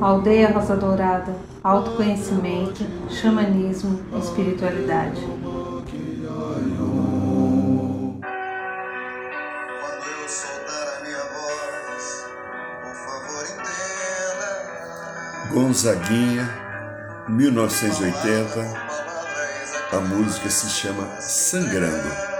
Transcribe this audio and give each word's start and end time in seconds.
Aldeia 0.00 0.50
Rosa 0.50 0.76
Dourada, 0.76 1.36
autoconhecimento, 1.62 2.84
xamanismo, 3.08 4.00
espiritualidade. 4.18 5.20
Gonzaguinha, 15.52 16.50
1980, 17.28 18.86
a 19.92 20.00
música 20.00 20.50
se 20.50 20.68
chama 20.68 21.06
Sangrando. 21.20 22.35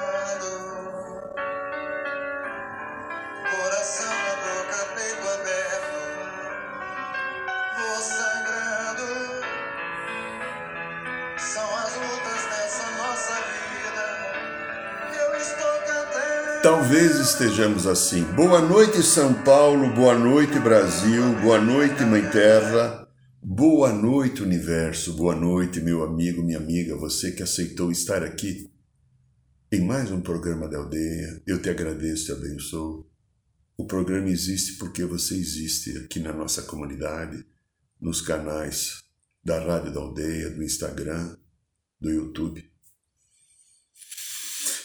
Talvez 16.86 17.18
estejamos 17.18 17.84
assim. 17.84 18.22
Boa 18.36 18.60
noite, 18.60 19.02
São 19.02 19.34
Paulo. 19.42 19.92
Boa 19.92 20.16
noite, 20.16 20.56
Brasil. 20.60 21.20
Boa 21.42 21.60
noite, 21.60 22.04
Mãe 22.04 22.22
Terra. 22.30 23.08
Boa 23.42 23.92
noite, 23.92 24.40
Universo. 24.40 25.14
Boa 25.14 25.34
noite, 25.34 25.80
meu 25.80 26.04
amigo, 26.04 26.44
minha 26.44 26.58
amiga, 26.58 26.96
você 26.96 27.32
que 27.32 27.42
aceitou 27.42 27.90
estar 27.90 28.22
aqui 28.22 28.70
em 29.72 29.80
mais 29.80 30.12
um 30.12 30.20
programa 30.20 30.68
da 30.68 30.78
aldeia. 30.78 31.42
Eu 31.44 31.60
te 31.60 31.68
agradeço, 31.68 32.26
te 32.26 32.32
abençoo. 32.32 33.10
O 33.76 33.84
programa 33.84 34.28
existe 34.28 34.74
porque 34.74 35.04
você 35.04 35.34
existe 35.34 35.90
aqui 35.98 36.20
na 36.20 36.32
nossa 36.32 36.62
comunidade, 36.62 37.44
nos 38.00 38.20
canais 38.20 39.02
da 39.42 39.58
Rádio 39.58 39.92
da 39.92 39.98
Aldeia, 39.98 40.50
do 40.50 40.62
Instagram, 40.62 41.36
do 42.00 42.12
YouTube. 42.12 42.75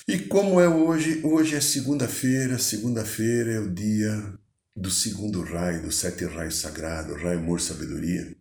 E 0.07 0.17
como 0.17 0.59
é 0.59 0.67
hoje? 0.67 1.21
Hoje 1.23 1.55
é 1.55 1.61
segunda-feira, 1.61 2.57
segunda-feira 2.57 3.51
é 3.51 3.59
o 3.59 3.71
dia 3.71 4.39
do 4.75 4.89
segundo 4.89 5.43
raio, 5.43 5.83
do 5.83 5.91
sete 5.91 6.25
raios 6.25 6.55
sagrado, 6.55 7.13
raio 7.13 7.37
amor 7.37 7.61
sabedoria. 7.61 8.35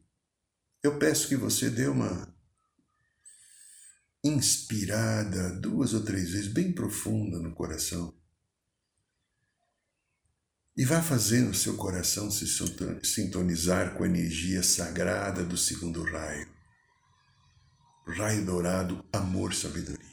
Eu 0.82 0.98
peço 0.98 1.28
que 1.28 1.36
você 1.36 1.68
dê 1.68 1.86
uma 1.86 2.34
inspirada 4.24 5.50
duas 5.50 5.92
ou 5.92 6.02
três 6.02 6.30
vezes, 6.30 6.48
bem 6.48 6.72
profunda 6.72 7.38
no 7.38 7.54
coração. 7.54 8.14
E 10.74 10.84
vá 10.84 11.02
fazendo 11.02 11.50
o 11.50 11.54
seu 11.54 11.76
coração 11.76 12.30
se 12.30 12.46
sintonizar 13.02 13.94
com 13.96 14.04
a 14.04 14.06
energia 14.06 14.62
sagrada 14.62 15.44
do 15.44 15.58
segundo 15.58 16.02
raio. 16.04 16.48
Raio 18.06 18.46
dourado, 18.46 19.04
amor, 19.12 19.52
sabedoria 19.52 20.09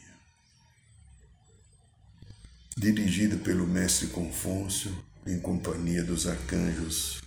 dirigido 2.77 3.39
pelo 3.39 3.65
mestre 3.65 4.07
Confúcio, 4.09 4.95
em 5.25 5.39
companhia 5.39 6.03
dos 6.03 6.27
arcanjos 6.27 7.19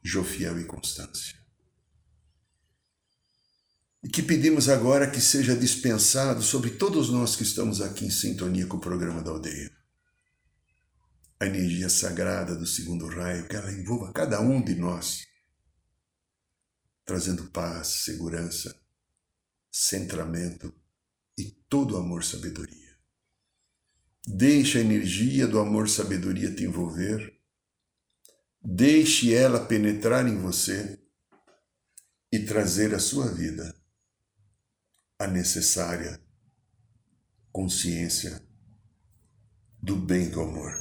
Jofiel 0.00 0.60
e 0.60 0.64
Constância. 0.64 1.36
E 4.00 4.08
que 4.08 4.22
pedimos 4.22 4.68
agora 4.68 5.10
que 5.10 5.20
seja 5.20 5.56
dispensado 5.56 6.40
sobre 6.40 6.70
todos 6.70 7.10
nós 7.10 7.34
que 7.34 7.42
estamos 7.42 7.80
aqui 7.80 8.06
em 8.06 8.10
sintonia 8.10 8.64
com 8.66 8.76
o 8.76 8.80
programa 8.80 9.20
da 9.20 9.32
aldeia. 9.32 9.70
A 11.40 11.46
energia 11.46 11.88
sagrada 11.88 12.54
do 12.54 12.64
segundo 12.64 13.08
raio, 13.08 13.48
que 13.48 13.56
ela 13.56 13.72
envolva 13.72 14.12
cada 14.12 14.40
um 14.40 14.62
de 14.62 14.76
nós, 14.76 15.26
trazendo 17.04 17.50
paz, 17.50 17.88
segurança, 18.04 18.74
centramento 19.70 20.72
e 21.36 21.50
todo 21.68 21.96
amor 21.96 22.22
Deixe 24.26 24.78
a 24.78 24.80
energia 24.80 25.46
do 25.46 25.58
amor 25.58 25.88
sabedoria 25.88 26.54
te 26.54 26.64
envolver. 26.64 27.38
Deixe 28.62 29.34
ela 29.34 29.64
penetrar 29.66 30.26
em 30.26 30.38
você 30.38 30.98
e 32.32 32.40
trazer 32.40 32.94
à 32.94 32.98
sua 32.98 33.32
vida 33.32 33.74
a 35.18 35.26
necessária 35.26 36.20
consciência 37.50 38.40
do 39.82 39.96
bem 39.96 40.28
do 40.28 40.40
amor 40.40 40.72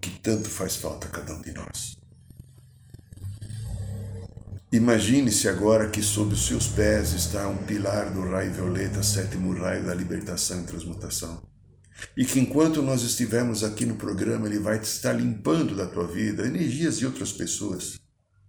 que 0.00 0.10
tanto 0.20 0.48
faz 0.48 0.76
falta 0.76 1.06
a 1.06 1.10
cada 1.10 1.34
um 1.34 1.42
de 1.42 1.52
nós. 1.52 1.98
Imagine-se 4.72 5.48
agora 5.48 5.88
que 5.88 6.02
sob 6.02 6.34
os 6.34 6.46
seus 6.46 6.68
pés 6.68 7.12
está 7.12 7.48
um 7.48 7.64
pilar 7.64 8.12
do 8.12 8.20
raio 8.28 8.52
violeta, 8.52 9.02
sétimo 9.02 9.54
raio 9.54 9.84
da 9.84 9.94
libertação 9.94 10.62
e 10.62 10.66
transmutação. 10.66 11.55
E 12.16 12.24
que 12.24 12.38
enquanto 12.38 12.82
nós 12.82 13.02
estivermos 13.02 13.64
aqui 13.64 13.86
no 13.86 13.96
programa, 13.96 14.46
ele 14.46 14.58
vai 14.58 14.78
estar 14.78 15.12
limpando 15.12 15.74
da 15.74 15.86
tua 15.86 16.06
vida 16.06 16.46
energias 16.46 16.98
de 16.98 17.06
outras 17.06 17.32
pessoas 17.32 17.98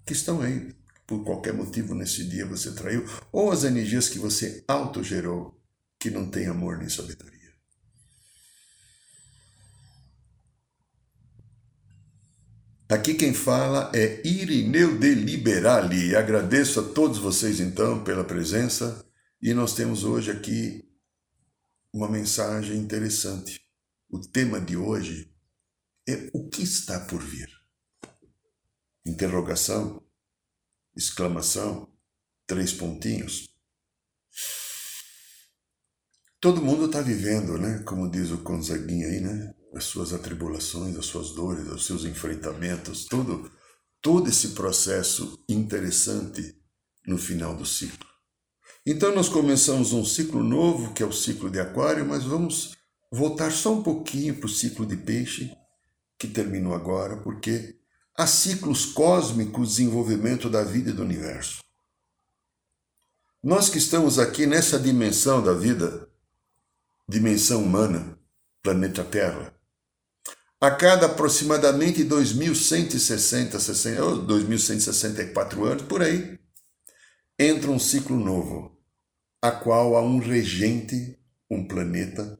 que 0.06 0.14
estão 0.14 0.42
aí. 0.42 0.76
Por 1.06 1.24
qualquer 1.24 1.54
motivo 1.54 1.96
nesse 1.96 2.26
dia 2.26 2.46
você 2.46 2.74
traiu, 2.74 3.06
ou 3.32 3.52
as 3.52 3.64
energias 3.64 4.10
que 4.10 4.20
você 4.20 4.64
autogerou, 4.68 5.58
que 6.00 6.10
não 6.10 6.30
tem 6.30 6.48
amor 6.48 6.78
nem 6.78 6.90
sabedoria. 6.90 7.38
Aqui 12.90 13.16
quem 13.16 13.34
fala 13.34 13.92
é 13.94 14.26
Irineu 14.26 14.98
de 14.98 15.14
Liberali. 15.14 16.16
Agradeço 16.16 16.80
a 16.80 16.84
todos 16.84 17.18
vocês 17.18 17.60
então 17.60 18.02
pela 18.02 18.24
presença 18.24 19.06
e 19.42 19.54
nós 19.54 19.76
temos 19.76 20.06
hoje 20.06 20.32
aqui 20.32 20.87
uma 21.98 22.08
mensagem 22.08 22.78
interessante. 22.78 23.60
O 24.08 24.22
tema 24.22 24.62
de 24.62 24.78
hoje 24.78 25.34
é 26.08 26.30
o 26.32 26.48
que 26.48 26.62
está 26.62 27.00
por 27.00 27.20
vir. 27.20 27.50
Interrogação, 29.04 30.06
exclamação, 30.96 31.92
três 32.46 32.72
pontinhos. 32.72 33.50
Todo 36.40 36.62
mundo 36.62 36.86
está 36.86 37.02
vivendo, 37.02 37.58
né? 37.58 37.80
Como 37.80 38.12
diz 38.12 38.30
o 38.30 38.38
Gonzaguinha 38.38 39.08
aí, 39.08 39.20
né? 39.20 39.56
As 39.74 39.86
suas 39.86 40.14
atribulações, 40.14 40.96
as 40.96 41.08
suas 41.08 41.32
dores, 41.32 41.66
os 41.68 41.88
seus 41.88 42.06
enfrentamentos, 42.06 43.06
todo, 43.06 43.52
todo 44.02 44.30
esse 44.30 44.50
processo 44.50 45.44
interessante 45.50 46.62
no 47.08 47.18
final 47.18 47.56
do 47.56 47.66
ciclo. 47.66 48.17
Então 48.90 49.14
nós 49.14 49.28
começamos 49.28 49.92
um 49.92 50.06
ciclo 50.06 50.42
novo, 50.42 50.94
que 50.94 51.04
é 51.04 51.06
o 51.06 51.12
ciclo 51.12 51.50
de 51.50 51.60
Aquário, 51.60 52.06
mas 52.06 52.24
vamos 52.24 52.72
voltar 53.12 53.52
só 53.52 53.74
um 53.74 53.84
pouquinho 53.84 54.34
para 54.38 54.46
o 54.46 54.50
ciclo 54.50 54.86
de 54.86 54.96
Peixe, 54.96 55.52
que 56.18 56.26
terminou 56.26 56.74
agora, 56.74 57.18
porque 57.18 57.76
há 58.16 58.26
ciclos 58.26 58.86
cósmicos 58.86 59.72
de 59.72 59.76
desenvolvimento 59.76 60.50
da 60.50 60.64
vida 60.64 60.92
e 60.92 60.94
do 60.94 61.04
universo. 61.04 61.62
Nós 63.44 63.68
que 63.68 63.78
estamos 63.78 64.18
aqui 64.18 64.46
nessa 64.46 64.80
dimensão 64.80 65.44
da 65.44 65.52
vida, 65.52 66.08
dimensão 67.10 67.64
humana, 67.64 68.18
planeta 68.64 69.04
Terra, 69.04 69.54
a 70.62 70.72
cada 70.72 71.08
aproximadamente 71.08 72.06
2160, 72.06 73.60
60, 73.60 74.16
2164 74.22 75.66
anos, 75.66 75.84
por 75.84 76.02
aí, 76.02 76.40
entra 77.38 77.70
um 77.70 77.78
ciclo 77.78 78.16
novo 78.18 78.77
a 79.42 79.52
qual 79.52 79.96
há 79.96 80.02
um 80.02 80.18
regente, 80.18 81.20
um 81.50 81.68
planeta 81.68 82.40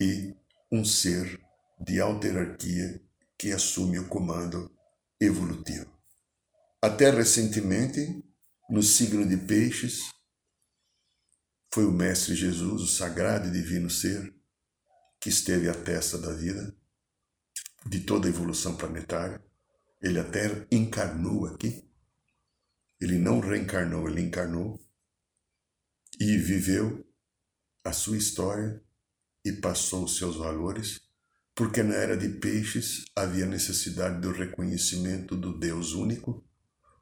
e 0.00 0.34
um 0.70 0.84
ser 0.84 1.40
de 1.80 2.00
alta 2.00 2.26
hierarquia 2.26 3.00
que 3.38 3.52
assume 3.52 3.98
o 3.98 4.08
comando 4.08 4.74
evolutivo. 5.20 5.86
Até 6.82 7.10
recentemente, 7.10 8.24
no 8.68 8.82
signo 8.82 9.26
de 9.26 9.36
Peixes, 9.36 10.10
foi 11.72 11.86
o 11.86 11.92
Mestre 11.92 12.34
Jesus, 12.34 12.82
o 12.82 12.86
sagrado 12.86 13.48
e 13.48 13.52
divino 13.52 13.88
ser, 13.88 14.34
que 15.20 15.28
esteve 15.28 15.68
à 15.68 15.74
testa 15.74 16.18
da 16.18 16.32
vida, 16.32 16.76
de 17.86 18.00
toda 18.00 18.26
a 18.26 18.30
evolução 18.30 18.76
planetária. 18.76 19.42
Ele 20.02 20.18
até 20.18 20.66
encarnou 20.70 21.46
aqui. 21.46 21.88
Ele 23.00 23.18
não 23.18 23.40
reencarnou, 23.40 24.08
ele 24.08 24.22
encarnou 24.22 24.83
e 26.18 26.36
viveu 26.38 27.06
a 27.84 27.92
sua 27.92 28.16
história 28.16 28.82
e 29.44 29.52
passou 29.52 30.04
os 30.04 30.16
seus 30.16 30.36
valores, 30.36 31.00
porque 31.54 31.82
na 31.82 31.94
era 31.94 32.16
de 32.16 32.28
peixes 32.28 33.04
havia 33.14 33.46
necessidade 33.46 34.20
do 34.20 34.32
reconhecimento 34.32 35.36
do 35.36 35.56
Deus 35.58 35.92
único, 35.92 36.44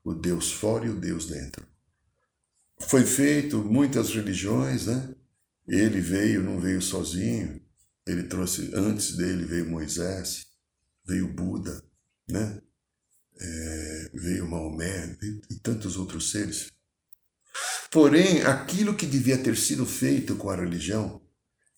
o 0.05 0.12
Deus 0.12 0.50
fora 0.50 0.87
e 0.87 0.91
o 0.91 1.00
Deus 1.00 1.26
dentro. 1.26 1.67
Foi 2.81 3.05
feito 3.05 3.59
muitas 3.59 4.11
religiões, 4.11 4.87
né? 4.87 5.15
Ele 5.67 6.00
veio, 6.00 6.43
não 6.43 6.58
veio 6.58 6.82
sozinho, 6.82 7.62
ele 8.06 8.25
trouxe, 8.25 8.73
antes 8.75 9.17
dele 9.17 9.44
veio 9.44 9.70
Moisés, 9.70 10.47
veio 11.06 11.32
Buda, 11.32 11.82
né? 12.29 12.61
É, 13.41 14.11
veio 14.15 14.49
Maomé 14.49 15.17
e 15.50 15.55
tantos 15.56 15.97
outros 15.97 16.31
seres. 16.31 16.70
Porém, 17.93 18.41
aquilo 18.41 18.94
que 18.94 19.05
devia 19.05 19.37
ter 19.37 19.55
sido 19.55 19.85
feito 19.85 20.35
com 20.37 20.49
a 20.49 20.56
religião, 20.56 21.21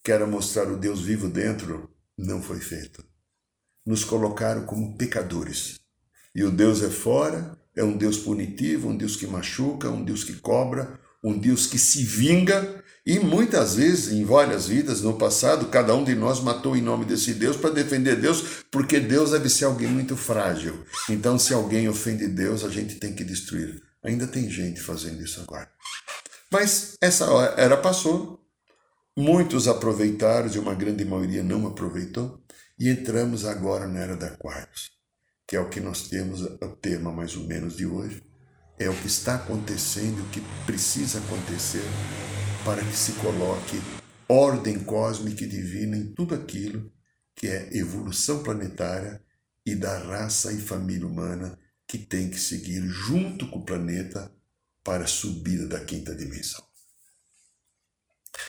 que 0.05 0.13
era 0.13 0.25
mostrar 0.25 0.71
o 0.71 0.77
Deus 0.77 1.01
vivo 1.01 1.29
dentro, 1.29 1.91
não 2.17 2.41
foi 2.41 2.61
feito. 2.61 3.05
Nos 3.85 4.05
colocaram 4.05 4.65
como 4.65 4.97
pecadores. 4.97 5.81
E 6.33 6.45
o 6.45 6.53
Deus 6.53 6.85
é 6.85 6.89
fora, 6.89 7.59
é 7.75 7.83
um 7.83 7.97
Deus 7.97 8.17
punitivo, 8.17 8.91
um 8.91 8.97
Deus 8.97 9.17
que 9.17 9.27
machuca, 9.27 9.91
um 9.91 10.05
Deus 10.05 10.23
que 10.23 10.35
cobra, 10.35 11.01
um 11.23 11.37
Deus 11.37 11.67
que 11.67 11.81
se 11.81 12.05
vinga. 12.05 12.85
E 13.05 13.19
muitas 13.19 13.75
vezes, 13.75 14.13
em 14.13 14.25
várias 14.25 14.69
vidas 14.69 15.01
no 15.01 15.19
passado, 15.19 15.67
cada 15.67 15.97
um 15.97 16.05
de 16.05 16.15
nós 16.15 16.41
matou 16.41 16.77
em 16.77 16.81
nome 16.81 17.05
desse 17.05 17.35
Deus 17.35 17.57
para 17.57 17.71
defender 17.71 18.15
Deus, 18.15 18.65
porque 18.71 19.01
Deus 19.01 19.33
deve 19.33 19.49
ser 19.49 19.65
alguém 19.65 19.89
muito 19.89 20.17
frágil. 20.17 20.85
Então, 21.11 21.41
se 21.41 21.53
alguém 21.53 21.89
ofende 21.89 22.29
Deus, 22.29 22.63
a 22.63 22.69
gente 22.69 22.95
tem 23.01 23.13
que 23.13 23.25
destruir. 23.25 23.83
Ainda 24.05 24.27
tem 24.27 24.51
gente 24.51 24.81
fazendo 24.81 25.23
isso 25.23 25.41
agora. 25.41 25.71
Mas 26.53 26.97
essa 27.01 27.25
era 27.56 27.77
passou, 27.77 28.41
muitos 29.17 29.67
aproveitaram 29.67 30.49
e 30.49 30.59
uma 30.59 30.75
grande 30.75 31.05
maioria 31.05 31.43
não 31.43 31.67
aproveitou, 31.67 32.45
e 32.79 32.91
entramos 32.91 33.45
agora 33.45 33.89
na 33.89 34.01
era 34.01 34.17
da 34.17 34.27
Aquários, 34.27 34.91
que 35.49 35.56
é 35.56 35.61
o 35.61 35.69
que 35.69 35.81
nós 35.81 36.09
temos, 36.09 36.43
o 36.43 36.77
tema 36.81 37.11
mais 37.11 37.35
ou 37.35 37.45
menos 37.45 37.77
de 37.77 37.87
hoje, 37.87 38.23
é 38.79 38.91
o 38.91 38.95
que 38.95 39.06
está 39.06 39.37
acontecendo, 39.37 40.21
o 40.21 40.29
que 40.31 40.43
precisa 40.67 41.19
acontecer 41.19 41.85
para 42.65 42.83
que 42.85 42.97
se 42.97 43.12
coloque 43.12 43.81
ordem 44.29 44.79
cósmica 44.81 45.45
e 45.45 45.49
divina 45.49 45.97
em 45.97 46.12
tudo 46.12 46.35
aquilo 46.35 46.93
que 47.37 47.47
é 47.47 47.69
evolução 47.77 48.43
planetária 48.43 49.23
e 49.67 49.75
da 49.75 49.99
raça 49.99 50.53
e 50.53 50.61
família 50.61 51.06
humana 51.06 51.59
que 51.94 51.99
tem 51.99 52.29
que 52.29 52.41
seguir 52.41 52.85
junto 52.88 53.49
com 53.49 53.61
o 53.61 53.64
planeta 53.64 54.29
para 54.82 55.05
a 55.05 55.06
subida 55.06 55.69
da 55.69 55.79
quinta 55.79 56.12
dimensão. 56.12 56.64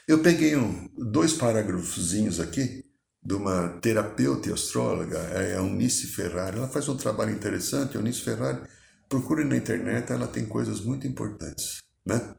Eu 0.07 0.23
peguei 0.23 0.55
um, 0.55 0.89
dois 0.97 1.33
parágrafozinhos 1.33 2.39
aqui 2.39 2.83
de 3.23 3.33
uma 3.35 3.69
terapeuta 3.81 4.49
e 4.49 4.53
astróloga, 4.53 5.19
é 5.19 5.53
a 5.53 5.57
Eunice 5.57 6.07
Ferrari. 6.07 6.57
Ela 6.57 6.67
faz 6.67 6.89
um 6.89 6.97
trabalho 6.97 7.31
interessante. 7.31 7.95
A 7.95 7.99
Eunice 7.99 8.21
Ferrari, 8.21 8.67
procure 9.07 9.43
na 9.43 9.55
internet, 9.55 10.11
ela 10.11 10.27
tem 10.27 10.47
coisas 10.47 10.81
muito 10.81 11.05
importantes. 11.05 11.83
Né? 12.03 12.35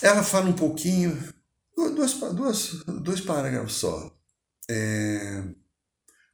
Ela 0.00 0.22
fala 0.22 0.48
um 0.48 0.56
pouquinho, 0.56 1.22
duas, 1.76 2.14
duas, 2.34 2.84
dois 3.02 3.20
parágrafos 3.20 3.74
só. 3.74 4.18
É, 4.70 5.44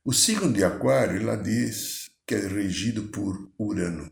o 0.04 0.12
signo 0.12 0.52
de 0.52 0.62
Aquário, 0.62 1.20
ela 1.20 1.34
diz 1.34 2.09
que 2.30 2.36
é 2.36 2.46
regido 2.46 3.08
por 3.08 3.52
Urano 3.58 4.08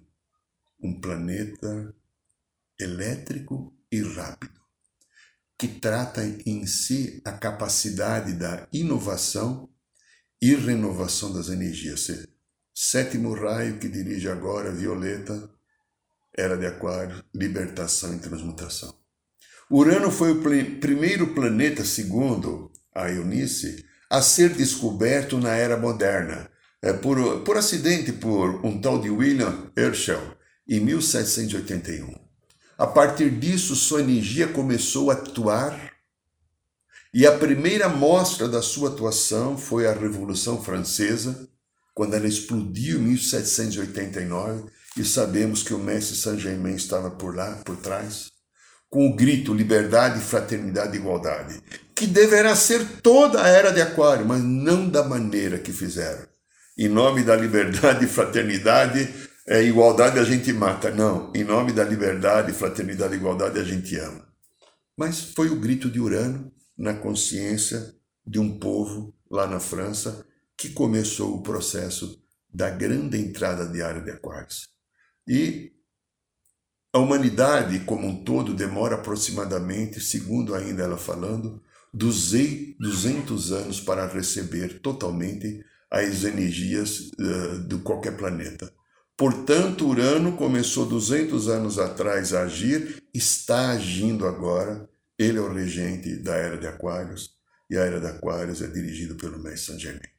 um 0.82 1.00
planeta 1.00 1.94
elétrico 2.76 3.73
e 3.93 4.03
rápido, 4.03 4.61
que 5.56 5.69
trata 5.69 6.25
em 6.44 6.67
si 6.67 7.23
a 7.25 7.31
capacidade 7.31 8.32
da 8.32 8.67
inovação 8.73 9.70
e 10.43 10.53
renovação 10.53 11.32
das 11.32 11.49
energias. 11.49 12.09
Sétimo 12.75 13.35
raio 13.35 13.79
que 13.79 13.88
dirige 13.88 14.29
agora 14.29 14.73
Violeta, 14.73 15.49
era 16.37 16.56
de 16.56 16.67
Aquário, 16.67 17.25
libertação 17.32 18.17
e 18.17 18.19
transmutação. 18.19 18.99
Urano 19.70 20.11
foi 20.11 20.32
o 20.32 20.43
primeiro 20.81 21.35
planeta, 21.35 21.85
segundo 21.85 22.73
a 22.93 23.09
Eunice, 23.09 23.87
a 24.11 24.20
ser 24.20 24.55
descoberto 24.55 25.38
na 25.38 25.55
era 25.55 25.76
moderna, 25.76 26.50
é, 26.83 26.93
por, 26.93 27.41
por 27.41 27.57
acidente 27.57 28.13
por 28.13 28.65
um 28.65 28.81
tal 28.81 29.01
de 29.01 29.11
William 29.11 29.71
Herschel, 29.77 30.37
em 30.69 30.81
1781. 30.81 32.15
A 32.77 32.87
partir 32.87 33.31
disso, 33.31 33.75
sua 33.75 34.01
energia 34.01 34.47
começou 34.47 35.11
a 35.11 35.15
atuar 35.15 35.93
e 37.13 37.27
a 37.27 37.37
primeira 37.37 37.89
mostra 37.89 38.47
da 38.47 38.63
sua 38.63 38.91
atuação 38.91 39.57
foi 39.57 39.87
a 39.87 39.93
Revolução 39.93 40.63
Francesa, 40.63 41.49
quando 41.95 42.15
ela 42.15 42.29
explodiu 42.29 42.99
em 42.99 43.03
1789 43.03 44.71
e 44.97 45.05
sabemos 45.05 45.63
que 45.63 45.75
o 45.75 45.79
mestre 45.79 46.17
Saint-Germain 46.17 46.77
estava 46.77 47.11
por 47.11 47.35
lá, 47.35 47.57
por 47.65 47.77
trás, 47.77 48.31
com 48.89 49.09
o 49.09 49.17
grito 49.17 49.53
liberdade, 49.53 50.21
fraternidade 50.21 50.97
e 50.97 51.01
igualdade, 51.01 51.61
que 51.95 52.07
deverá 52.07 52.55
ser 52.55 52.87
toda 53.03 53.43
a 53.43 53.49
era 53.49 53.73
de 53.73 53.81
Aquário, 53.81 54.27
mas 54.27 54.43
não 54.43 54.89
da 54.89 55.03
maneira 55.03 55.59
que 55.59 55.73
fizeram. 55.73 56.27
Em 56.79 56.89
nome 56.89 57.25
da 57.25 57.35
liberdade 57.35 58.07
fraternidade, 58.07 59.13
é, 59.49 59.65
igualdade 59.65 60.21
a 60.21 60.25
gente 60.25 60.53
mata. 60.53 60.93
Não, 60.93 61.33
em 61.35 61.43
nome 61.43 61.73
da 61.73 61.83
liberdade, 61.83 62.53
fraternidade 62.53 63.17
igualdade 63.17 63.59
a 63.59 63.65
gente 63.65 63.97
ama. 63.97 64.25
Mas 64.97 65.21
foi 65.21 65.49
o 65.49 65.59
grito 65.59 65.91
de 65.91 65.99
Urano 65.99 66.53
na 66.77 66.95
consciência 66.95 67.95
de 68.25 68.39
um 68.39 68.61
povo 68.61 69.13
lá 69.29 69.49
na 69.49 69.59
França 69.59 70.25
que 70.57 70.71
começou 70.71 71.35
o 71.35 71.43
processo 71.43 72.23
da 72.49 72.71
grande 72.71 73.19
entrada 73.19 73.67
diária 73.67 74.01
de 74.01 74.13
Aquários. 74.13 74.69
E 75.27 75.73
a 76.93 76.99
humanidade 77.01 77.81
como 77.81 78.07
um 78.07 78.23
todo 78.23 78.55
demora 78.55 78.95
aproximadamente, 78.95 80.01
segundo 80.01 80.55
ainda 80.55 80.85
ela 80.85 80.97
falando, 80.97 81.61
200 81.93 83.51
anos 83.51 83.81
para 83.81 84.07
receber 84.07 84.81
totalmente 84.81 85.65
as 85.90 86.25
energias 86.25 87.11
uh, 87.19 87.67
de 87.67 87.76
qualquer 87.79 88.17
planeta. 88.17 88.73
Portanto, 89.17 89.88
Urano 89.88 90.37
começou 90.37 90.87
200 90.87 91.49
anos 91.49 91.79
atrás 91.79 92.32
a 92.32 92.43
agir, 92.43 93.02
está 93.12 93.70
agindo 93.70 94.26
agora. 94.26 94.88
Ele 95.19 95.38
é 95.38 95.40
o 95.40 95.52
regente 95.52 96.17
da 96.23 96.37
era 96.37 96.56
de 96.56 96.69
Aquários 96.69 97.31
e 97.69 97.76
a 97.76 97.81
era 97.81 98.00
de 98.00 98.06
Aquários 98.06 98.62
é 98.62 98.69
dirigida 98.69 99.17
pelo 99.17 99.43
Mestre 99.43 99.73
Saint 99.73 99.81
Germain. 99.81 100.19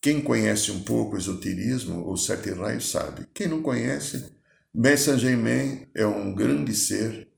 Quem 0.00 0.22
conhece 0.22 0.70
um 0.70 0.82
pouco 0.82 1.16
o 1.16 1.18
esoterismo 1.18 2.04
ou 2.04 2.16
sete 2.16 2.50
raios 2.50 2.90
sabe. 2.90 3.26
Quem 3.34 3.48
não 3.48 3.62
conhece, 3.62 4.32
Mestre 4.72 5.12
Saint 5.12 5.20
Germain 5.20 5.86
é 5.94 6.06
um 6.06 6.34
grande 6.34 6.74
ser 6.74 7.28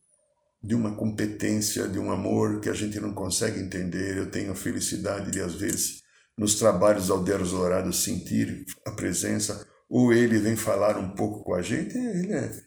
de 0.63 0.75
uma 0.75 0.95
competência, 0.95 1.89
de 1.89 1.99
um 1.99 2.11
amor 2.11 2.61
que 2.61 2.69
a 2.69 2.75
gente 2.75 2.99
não 3.01 3.13
consegue 3.13 3.61
entender. 3.61 4.17
Eu 4.17 4.31
tenho 4.31 4.53
a 4.53 4.57
felicidade 4.57 5.31
de, 5.31 5.41
às 5.41 5.55
vezes, 5.55 6.03
nos 6.37 6.57
trabalhos 6.57 7.11
aldeiros 7.11 7.51
dourados, 7.51 8.03
sentir 8.03 8.65
a 8.87 8.93
presença 8.93 9.67
ou 9.89 10.13
ele 10.13 10.39
vem 10.39 10.57
falar 10.57 10.99
um 10.99 11.15
pouco 11.15 11.45
com 11.45 11.55
a 11.55 11.63
gente, 11.63 11.97
ele 11.97 12.33
é, 12.33 12.63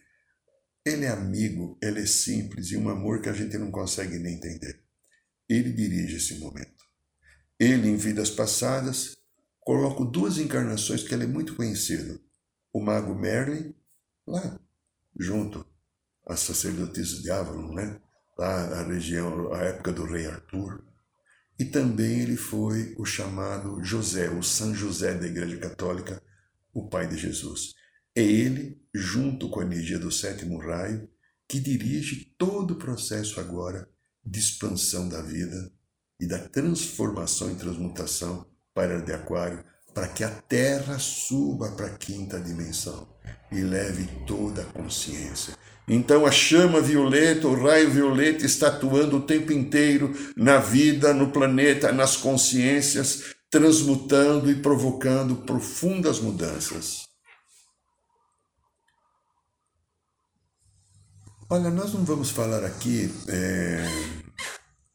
ele 0.86 1.06
é 1.06 1.10
amigo, 1.10 1.78
ele 1.82 2.02
é 2.02 2.06
simples 2.06 2.72
e 2.72 2.78
um 2.78 2.90
amor 2.90 3.22
que 3.22 3.30
a 3.30 3.34
gente 3.34 3.58
não 3.58 3.72
consegue 3.72 4.18
nem 4.18 4.36
entender. 4.36 4.82
Ele 5.48 5.72
dirige 5.72 6.18
esse 6.18 6.40
momento. 6.40 6.84
Ele, 7.60 7.90
em 7.90 7.98
vidas 7.98 8.30
passadas, 8.30 9.18
coloca 9.60 10.06
duas 10.06 10.38
encarnações 10.38 11.04
que 11.04 11.14
ele 11.14 11.26
é 11.26 11.28
muito 11.28 11.56
conhecido. 11.56 12.22
O 12.72 12.80
mago 12.80 13.14
Merlin, 13.14 13.76
lá, 14.26 14.60
junto 15.20 15.66
às 16.26 16.40
sacerdotisas 16.40 17.22
de 17.22 17.30
Avalon, 17.32 17.74
né? 17.74 18.00
lá 18.40 18.80
a 18.80 18.84
região, 18.84 19.54
a 19.54 19.64
época 19.64 19.92
do 19.92 20.06
rei 20.06 20.26
Arthur. 20.26 20.82
E 21.60 21.66
também 21.66 22.22
ele 22.22 22.38
foi 22.38 22.96
o 22.98 23.04
chamado 23.04 23.84
José, 23.84 24.30
o 24.30 24.42
São 24.42 24.74
José 24.74 25.14
da 25.14 25.28
Igreja 25.28 25.58
Católica, 25.58 26.24
o 26.74 26.88
Pai 26.88 27.06
de 27.06 27.18
Jesus. 27.18 27.74
É 28.16 28.24
ele, 28.24 28.82
junto 28.94 29.50
com 29.50 29.60
a 29.60 29.66
energia 29.66 30.00
do 30.00 30.10
sétimo 30.10 30.58
raio, 30.58 31.10
que 31.50 31.60
dirige 31.60 32.34
todo 32.38 32.72
o 32.72 32.78
processo 32.78 33.40
agora 33.42 33.90
de 34.24 34.40
expansão 34.40 35.10
da 35.10 35.22
vida 35.22 35.72
e 36.20 36.26
da 36.26 36.40
transformação 36.48 37.52
e 37.52 37.56
transmutação 37.56 38.46
para 38.74 39.02
de 39.02 39.12
Aquário, 39.12 39.66
para 39.94 40.08
que 40.08 40.24
a 40.24 40.30
Terra 40.30 40.98
suba 41.00 41.72
para 41.72 41.88
a 41.88 41.98
quinta 41.98 42.40
dimensão 42.40 43.08
e 43.52 43.62
leve 43.62 44.08
toda 44.26 44.62
a 44.62 44.66
consciência. 44.66 45.56
Então 45.88 46.26
a 46.26 46.32
chama 46.32 46.80
violeta, 46.80 47.48
o 47.48 47.64
raio 47.64 47.90
violeta 47.90 48.46
está 48.46 48.68
atuando 48.68 49.18
o 49.18 49.22
tempo 49.22 49.52
inteiro 49.52 50.14
na 50.38 50.60
vida, 50.60 51.14
no 51.14 51.32
planeta, 51.32 51.92
nas 51.92 52.16
consciências, 52.16 53.34
transmutando 53.50 54.52
e 54.52 54.62
provocando 54.62 55.38
profundas 55.38 56.20
mudanças. 56.20 57.10
Olha, 61.50 61.72
nós 61.72 61.92
não 61.92 62.06
vamos 62.06 62.30
falar 62.30 62.64
aqui 62.64 63.12
é, 63.28 63.84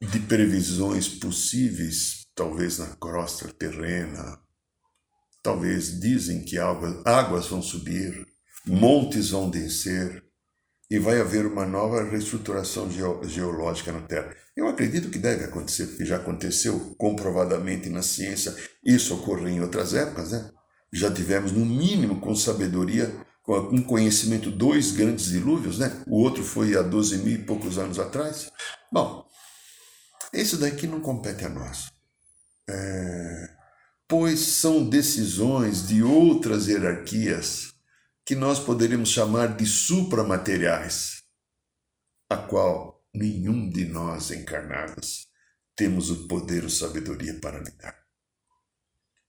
de 0.00 0.20
previsões 0.20 1.08
possíveis, 1.08 2.28
talvez 2.32 2.78
na 2.78 2.94
crosta 2.94 3.48
terrena, 3.48 4.38
talvez 5.44 6.00
dizem 6.00 6.42
que 6.42 6.56
águas, 6.58 7.46
vão 7.46 7.60
subir, 7.60 8.26
montes 8.66 9.28
vão 9.30 9.50
descer, 9.50 10.24
e 10.90 10.98
vai 10.98 11.20
haver 11.20 11.44
uma 11.46 11.66
nova 11.66 12.02
reestruturação 12.02 12.88
geológica 13.26 13.92
na 13.92 14.00
Terra. 14.00 14.34
Eu 14.56 14.68
acredito 14.68 15.10
que 15.10 15.18
deve 15.18 15.44
acontecer, 15.44 15.86
porque 15.86 16.04
já 16.04 16.16
aconteceu 16.16 16.94
comprovadamente 16.96 17.88
na 17.90 18.00
ciência, 18.00 18.54
isso 18.84 19.14
ocorreu 19.14 19.48
em 19.48 19.60
outras 19.60 19.92
épocas, 19.92 20.30
né? 20.30 20.50
Já 20.92 21.12
tivemos, 21.12 21.52
no 21.52 21.64
mínimo, 21.64 22.20
com 22.20 22.34
sabedoria, 22.34 23.14
com 23.42 23.82
conhecimento, 23.82 24.50
dois 24.50 24.92
grandes 24.92 25.26
dilúvios, 25.26 25.78
né? 25.78 26.02
O 26.06 26.22
outro 26.22 26.42
foi 26.42 26.76
há 26.76 26.82
12 26.82 27.18
mil 27.18 27.34
e 27.34 27.44
poucos 27.44 27.76
anos 27.76 27.98
atrás. 27.98 28.50
Bom, 28.90 29.26
isso 30.32 30.56
daqui 30.56 30.86
não 30.86 31.00
compete 31.00 31.44
a 31.44 31.48
nós. 31.48 31.93
Pois 34.06 34.40
são 34.40 34.88
decisões 34.88 35.86
de 35.88 36.02
outras 36.02 36.68
hierarquias 36.68 37.72
que 38.24 38.34
nós 38.34 38.58
poderíamos 38.58 39.10
chamar 39.10 39.56
de 39.56 39.66
supramateriais, 39.66 41.22
a 42.28 42.36
qual 42.36 43.04
nenhum 43.14 43.68
de 43.70 43.84
nós 43.86 44.30
encarnados 44.30 45.28
temos 45.76 46.10
o 46.10 46.26
poder 46.28 46.64
ou 46.64 46.70
sabedoria 46.70 47.38
para 47.40 47.58
lidar. 47.58 48.04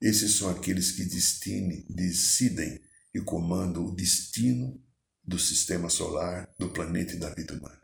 Esses 0.01 0.35
são 0.35 0.49
aqueles 0.49 0.91
que 0.91 1.05
destine, 1.05 1.85
decidem 1.89 2.81
e 3.13 3.19
comandam 3.19 3.85
o 3.85 3.95
destino 3.95 4.79
do 5.23 5.39
sistema 5.39 5.89
solar, 5.89 6.49
do 6.59 6.69
planeta 6.69 7.13
e 7.13 7.19
da 7.19 7.33
vida 7.33 7.53
humana. 7.53 7.81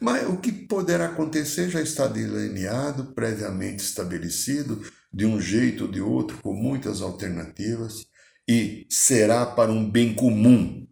Mas 0.00 0.26
o 0.28 0.38
que 0.38 0.50
poderá 0.50 1.06
acontecer 1.06 1.70
já 1.70 1.80
está 1.80 2.06
delineado, 2.08 3.12
previamente 3.12 3.84
estabelecido, 3.84 4.82
de 5.12 5.26
um 5.26 5.40
jeito 5.40 5.84
ou 5.84 5.90
de 5.90 6.00
outro, 6.00 6.38
com 6.38 6.52
muitas 6.52 7.00
alternativas, 7.00 8.06
e 8.46 8.86
será 8.88 9.44
para 9.46 9.70
um 9.70 9.88
bem 9.88 10.14
comum, 10.14 10.86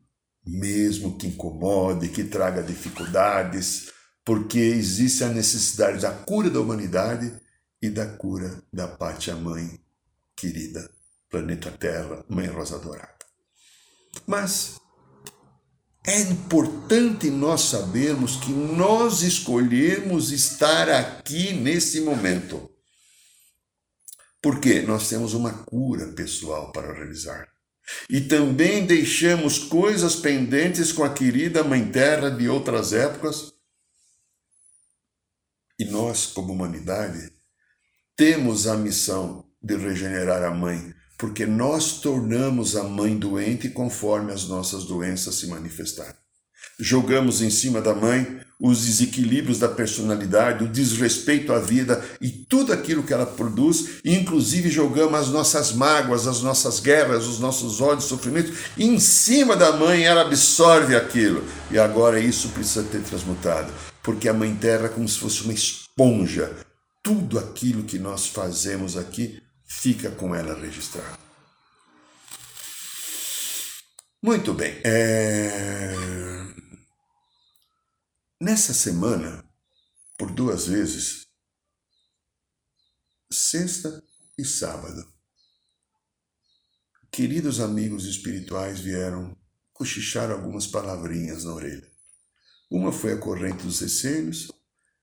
mesmo 0.46 1.16
que 1.16 1.26
incomode, 1.26 2.08
que 2.08 2.24
traga 2.24 2.62
dificuldades, 2.62 3.90
porque 4.24 4.58
existe 4.58 5.24
a 5.24 5.28
necessidade 5.28 6.02
da 6.02 6.10
cura 6.10 6.50
da 6.50 6.60
humanidade 6.60 7.32
e 7.80 7.88
da 7.88 8.06
cura 8.06 8.62
da 8.72 8.88
pátria 8.88 9.34
mãe 9.36 9.80
querida, 10.36 10.90
planeta 11.30 11.70
Terra, 11.70 12.24
Mãe 12.28 12.46
Rosa 12.46 12.78
Dourada. 12.78 13.16
Mas 14.26 14.76
é 16.06 16.20
importante 16.20 17.30
nós 17.30 17.62
sabermos 17.62 18.36
que 18.36 18.52
nós 18.52 19.22
escolhemos 19.22 20.30
estar 20.30 20.88
aqui 20.88 21.52
nesse 21.52 22.00
momento. 22.00 22.70
Porque 24.42 24.82
nós 24.82 25.08
temos 25.08 25.34
uma 25.34 25.52
cura 25.52 26.06
pessoal 26.08 26.72
para 26.72 26.92
realizar. 26.92 27.48
E 28.10 28.20
também 28.20 28.84
deixamos 28.84 29.58
coisas 29.58 30.16
pendentes 30.16 30.92
com 30.92 31.04
a 31.04 31.12
querida 31.12 31.62
Mãe 31.62 31.90
Terra 31.90 32.30
de 32.30 32.48
outras 32.48 32.92
épocas. 32.92 33.52
E 35.78 35.84
nós, 35.84 36.26
como 36.26 36.52
humanidade, 36.52 37.32
temos 38.16 38.66
a 38.66 38.76
missão 38.76 39.44
de 39.62 39.76
regenerar 39.76 40.42
a 40.42 40.50
mãe, 40.50 40.94
porque 41.18 41.44
nós 41.44 42.00
tornamos 42.00 42.76
a 42.76 42.82
mãe 42.82 43.16
doente 43.16 43.68
conforme 43.68 44.32
as 44.32 44.44
nossas 44.44 44.84
doenças 44.84 45.34
se 45.34 45.46
manifestarem. 45.48 46.16
Jogamos 46.78 47.42
em 47.42 47.50
cima 47.50 47.80
da 47.80 47.94
mãe 47.94 48.40
os 48.60 48.86
desequilíbrios 48.86 49.58
da 49.58 49.68
personalidade, 49.68 50.64
o 50.64 50.68
desrespeito 50.68 51.52
à 51.52 51.58
vida 51.58 52.02
e 52.20 52.30
tudo 52.30 52.72
aquilo 52.72 53.02
que 53.02 53.12
ela 53.12 53.26
produz, 53.26 54.00
inclusive 54.04 54.70
jogamos 54.70 55.20
as 55.20 55.28
nossas 55.28 55.72
mágoas, 55.72 56.26
as 56.26 56.40
nossas 56.40 56.80
guerras, 56.80 57.26
os 57.26 57.38
nossos 57.38 57.80
ódios, 57.80 58.08
sofrimentos 58.08 58.56
em 58.78 58.98
cima 58.98 59.56
da 59.56 59.72
mãe, 59.72 60.04
ela 60.04 60.22
absorve 60.22 60.96
aquilo. 60.96 61.44
E 61.70 61.78
agora 61.78 62.18
isso 62.18 62.48
precisa 62.50 62.82
ter 62.84 63.02
transmutado, 63.02 63.72
porque 64.02 64.28
a 64.28 64.32
mãe 64.32 64.54
terra 64.54 64.86
é 64.86 64.88
como 64.88 65.08
se 65.08 65.18
fosse 65.18 65.42
uma 65.42 65.52
esponja. 65.52 66.50
Tudo 67.02 67.38
aquilo 67.38 67.84
que 67.84 67.98
nós 67.98 68.26
fazemos 68.26 68.96
aqui 68.96 69.40
fica 69.66 70.10
com 70.10 70.34
ela 70.34 70.58
registrado. 70.58 71.18
Muito 74.22 74.52
bem. 74.54 74.74
É... 74.82 76.35
Nessa 78.38 78.74
semana, 78.74 79.42
por 80.18 80.30
duas 80.30 80.66
vezes, 80.66 81.26
sexta 83.32 84.04
e 84.36 84.44
sábado, 84.44 85.10
queridos 87.10 87.60
amigos 87.60 88.04
espirituais 88.04 88.78
vieram 88.78 89.34
cochichar 89.72 90.30
algumas 90.30 90.66
palavrinhas 90.66 91.44
na 91.44 91.54
orelha. 91.54 91.90
Uma 92.70 92.92
foi 92.92 93.14
a 93.14 93.18
corrente 93.18 93.62
dos 93.64 93.80
essênios, 93.80 94.52